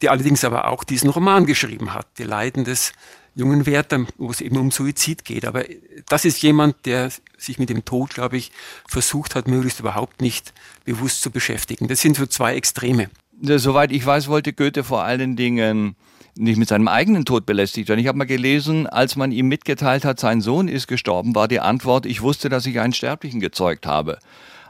der 0.02 0.12
allerdings 0.12 0.44
aber 0.44 0.68
auch 0.68 0.84
diesen 0.84 1.10
Roman 1.10 1.46
geschrieben 1.46 1.94
hat, 1.94 2.08
Die 2.18 2.24
Leiden 2.24 2.64
des 2.64 2.94
jungen 3.38 3.66
Werther, 3.66 4.06
wo 4.18 4.32
es 4.32 4.42
eben 4.42 4.58
um 4.58 4.72
Suizid 4.72 5.24
geht. 5.24 5.46
Aber 5.46 5.64
das 6.10 6.26
ist 6.26 6.42
jemand, 6.42 6.86
der 6.86 7.12
sich 7.38 7.60
mit 7.60 7.70
dem 7.70 7.86
Tod, 7.86 8.16
glaube 8.16 8.38
ich, 8.38 8.52
versucht 8.88 9.36
hat, 9.36 9.48
möglichst 9.48 9.80
überhaupt 9.80 10.22
nicht 10.22 10.54
bewusst 10.86 11.22
zu 11.22 11.30
beschäftigen. 11.30 11.88
Das 11.88 12.02
sind 12.02 12.18
so 12.18 12.26
zwei 12.26 12.56
Extreme. 12.56 13.10
Soweit 13.40 13.92
ich 13.92 14.04
weiß, 14.04 14.28
wollte 14.28 14.54
Goethe 14.54 14.84
vor 14.84 15.04
allen 15.04 15.36
Dingen 15.36 15.96
nicht 16.36 16.58
mit 16.58 16.68
seinem 16.68 16.88
eigenen 16.88 17.26
Tod 17.26 17.46
belästigt 17.46 17.90
werden. 17.90 18.00
Ich 18.00 18.08
habe 18.08 18.18
mal 18.18 18.26
gelesen, 18.26 18.88
als 18.88 19.16
man 19.16 19.32
ihm 19.32 19.48
mitgeteilt 19.48 20.04
hat, 20.06 20.20
sein 20.20 20.42
Sohn 20.42 20.68
ist 20.68 20.88
gestorben, 20.88 21.36
war 21.36 21.48
die 21.48 21.60
Antwort, 21.60 22.06
ich 22.06 22.22
wusste, 22.22 22.50
dass 22.50 22.66
ich 22.66 22.80
einen 22.80 22.94
Sterblichen 22.94 23.40
gezeugt 23.40 23.86
habe. 23.86 24.20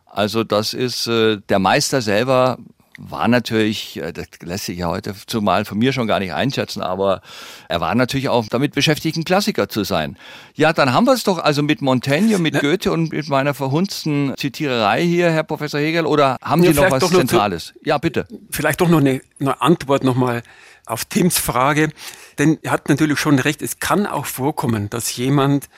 Also 0.05 0.43
das 0.43 0.73
ist, 0.73 1.07
äh, 1.07 1.37
der 1.49 1.59
Meister 1.59 2.01
selber 2.01 2.57
war 2.97 3.27
natürlich, 3.27 3.97
äh, 3.97 4.11
das 4.11 4.27
lässt 4.41 4.65
sich 4.65 4.79
ja 4.79 4.87
heute 4.87 5.15
zumal 5.27 5.65
von 5.65 5.77
mir 5.77 5.93
schon 5.93 6.07
gar 6.07 6.19
nicht 6.19 6.33
einschätzen, 6.33 6.81
aber 6.81 7.21
er 7.69 7.79
war 7.79 7.95
natürlich 7.95 8.29
auch 8.29 8.45
damit 8.49 8.73
beschäftigt, 8.73 9.17
ein 9.17 9.23
Klassiker 9.23 9.69
zu 9.69 9.83
sein. 9.83 10.17
Ja, 10.55 10.73
dann 10.73 10.93
haben 10.93 11.05
wir 11.05 11.13
es 11.13 11.23
doch 11.23 11.37
also 11.37 11.63
mit 11.63 11.81
Montaigne, 11.81 12.39
mit 12.39 12.55
ja. 12.55 12.61
Goethe 12.61 12.91
und 12.91 13.11
mit 13.11 13.29
meiner 13.29 13.53
verhunzten 13.53 14.33
Zitiererei 14.37 15.03
hier, 15.03 15.31
Herr 15.31 15.43
Professor 15.43 15.79
Hegel, 15.79 16.05
oder 16.05 16.37
haben 16.41 16.63
ja, 16.63 16.73
Sie 16.73 16.81
noch 16.81 16.91
was 16.91 17.09
Zentrales? 17.09 17.73
Noch, 17.75 17.85
ja, 17.85 17.97
bitte. 17.97 18.27
Vielleicht 18.49 18.81
doch 18.81 18.89
noch 18.89 18.99
eine, 18.99 19.21
eine 19.39 19.61
Antwort 19.61 20.03
nochmal 20.03 20.43
auf 20.85 21.05
Tims 21.05 21.37
Frage, 21.37 21.89
denn 22.39 22.57
er 22.63 22.71
hat 22.71 22.89
natürlich 22.89 23.19
schon 23.19 23.39
recht, 23.39 23.61
es 23.61 23.79
kann 23.79 24.05
auch 24.05 24.25
vorkommen, 24.25 24.89
dass 24.89 25.15
jemand 25.15 25.69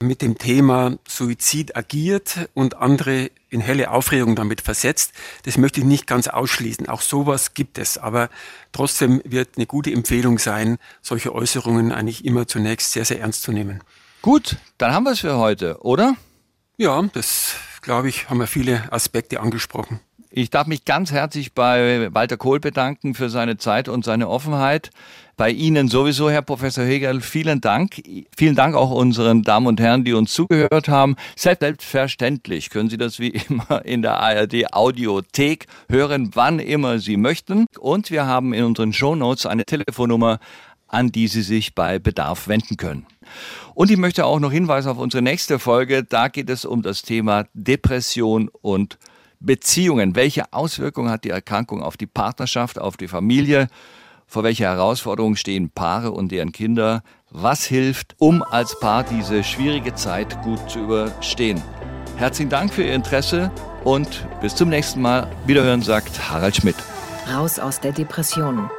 mit 0.00 0.22
dem 0.22 0.38
Thema 0.38 0.96
Suizid 1.08 1.76
agiert 1.76 2.48
und 2.54 2.76
andere 2.76 3.30
in 3.54 3.60
helle 3.60 3.90
Aufregung 3.90 4.36
damit 4.36 4.60
versetzt. 4.60 5.12
Das 5.44 5.56
möchte 5.56 5.80
ich 5.80 5.86
nicht 5.86 6.06
ganz 6.06 6.28
ausschließen. 6.28 6.88
Auch 6.88 7.00
sowas 7.00 7.54
gibt 7.54 7.78
es. 7.78 7.96
Aber 7.96 8.28
trotzdem 8.72 9.22
wird 9.24 9.56
eine 9.56 9.66
gute 9.66 9.90
Empfehlung 9.92 10.38
sein, 10.38 10.76
solche 11.00 11.34
Äußerungen 11.34 11.92
eigentlich 11.92 12.24
immer 12.24 12.46
zunächst 12.46 12.92
sehr, 12.92 13.04
sehr 13.04 13.20
ernst 13.20 13.42
zu 13.42 13.52
nehmen. 13.52 13.82
Gut, 14.20 14.56
dann 14.76 14.92
haben 14.92 15.04
wir 15.04 15.12
es 15.12 15.20
für 15.20 15.36
heute, 15.36 15.78
oder? 15.82 16.16
Ja, 16.76 17.00
das 17.12 17.54
glaube 17.80 18.08
ich, 18.08 18.28
haben 18.28 18.38
wir 18.38 18.46
viele 18.46 18.92
Aspekte 18.92 19.40
angesprochen. 19.40 20.00
Ich 20.36 20.50
darf 20.50 20.66
mich 20.66 20.84
ganz 20.84 21.12
herzlich 21.12 21.52
bei 21.52 22.12
Walter 22.12 22.36
Kohl 22.36 22.58
bedanken 22.58 23.14
für 23.14 23.30
seine 23.30 23.56
Zeit 23.56 23.88
und 23.88 24.04
seine 24.04 24.28
Offenheit. 24.28 24.90
Bei 25.36 25.48
Ihnen 25.48 25.86
sowieso, 25.86 26.28
Herr 26.28 26.42
Professor 26.42 26.82
Hegel, 26.82 27.20
vielen 27.20 27.60
Dank. 27.60 28.02
Vielen 28.36 28.56
Dank 28.56 28.74
auch 28.74 28.90
unseren 28.90 29.44
Damen 29.44 29.68
und 29.68 29.80
Herren, 29.80 30.02
die 30.02 30.12
uns 30.12 30.34
zugehört 30.34 30.88
haben. 30.88 31.14
Selbstverständlich 31.36 32.70
können 32.70 32.90
Sie 32.90 32.96
das 32.96 33.20
wie 33.20 33.28
immer 33.48 33.84
in 33.84 34.02
der 34.02 34.18
ARD 34.18 34.72
Audiothek 34.74 35.68
hören, 35.88 36.32
wann 36.34 36.58
immer 36.58 36.98
Sie 36.98 37.16
möchten. 37.16 37.66
Und 37.78 38.10
wir 38.10 38.26
haben 38.26 38.52
in 38.54 38.64
unseren 38.64 38.92
Shownotes 38.92 39.46
eine 39.46 39.64
Telefonnummer, 39.64 40.40
an 40.88 41.12
die 41.12 41.28
Sie 41.28 41.42
sich 41.42 41.76
bei 41.76 42.00
Bedarf 42.00 42.48
wenden 42.48 42.76
können. 42.76 43.06
Und 43.74 43.88
ich 43.88 43.98
möchte 43.98 44.26
auch 44.26 44.40
noch 44.40 44.50
hinweisen 44.50 44.90
auf 44.90 44.98
unsere 44.98 45.22
nächste 45.22 45.60
Folge. 45.60 46.02
Da 46.02 46.26
geht 46.26 46.50
es 46.50 46.64
um 46.64 46.82
das 46.82 47.02
Thema 47.02 47.46
Depression 47.54 48.50
und 48.62 48.98
Beziehungen. 49.44 50.16
Welche 50.16 50.52
Auswirkungen 50.52 51.10
hat 51.10 51.24
die 51.24 51.30
Erkrankung 51.30 51.82
auf 51.82 51.96
die 51.96 52.06
Partnerschaft, 52.06 52.78
auf 52.78 52.96
die 52.96 53.08
Familie? 53.08 53.68
Vor 54.26 54.42
welcher 54.42 54.66
Herausforderung 54.66 55.36
stehen 55.36 55.70
Paare 55.70 56.10
und 56.10 56.32
deren 56.32 56.52
Kinder? 56.52 57.02
Was 57.30 57.64
hilft, 57.64 58.14
um 58.18 58.42
als 58.42 58.78
Paar 58.80 59.04
diese 59.04 59.44
schwierige 59.44 59.94
Zeit 59.94 60.40
gut 60.42 60.70
zu 60.70 60.80
überstehen? 60.80 61.62
Herzlichen 62.16 62.50
Dank 62.50 62.72
für 62.72 62.84
Ihr 62.84 62.94
Interesse 62.94 63.50
und 63.84 64.26
bis 64.40 64.54
zum 64.54 64.68
nächsten 64.68 65.02
Mal. 65.02 65.30
Wiederhören 65.46 65.82
sagt 65.82 66.30
Harald 66.30 66.56
Schmidt. 66.56 66.76
Raus 67.32 67.58
aus 67.58 67.80
der 67.80 67.92
Depression. 67.92 68.70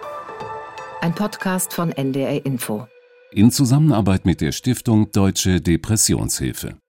Ein 1.01 1.13
Podcast 1.13 1.73
von 1.73 1.91
NDR 1.91 2.45
Info. 2.45 2.87
In 3.31 3.51
Zusammenarbeit 3.51 4.25
mit 4.25 4.39
der 4.39 4.53
Stiftung 4.53 5.11
Deutsche 5.11 5.59
Depressionshilfe. 5.59 6.77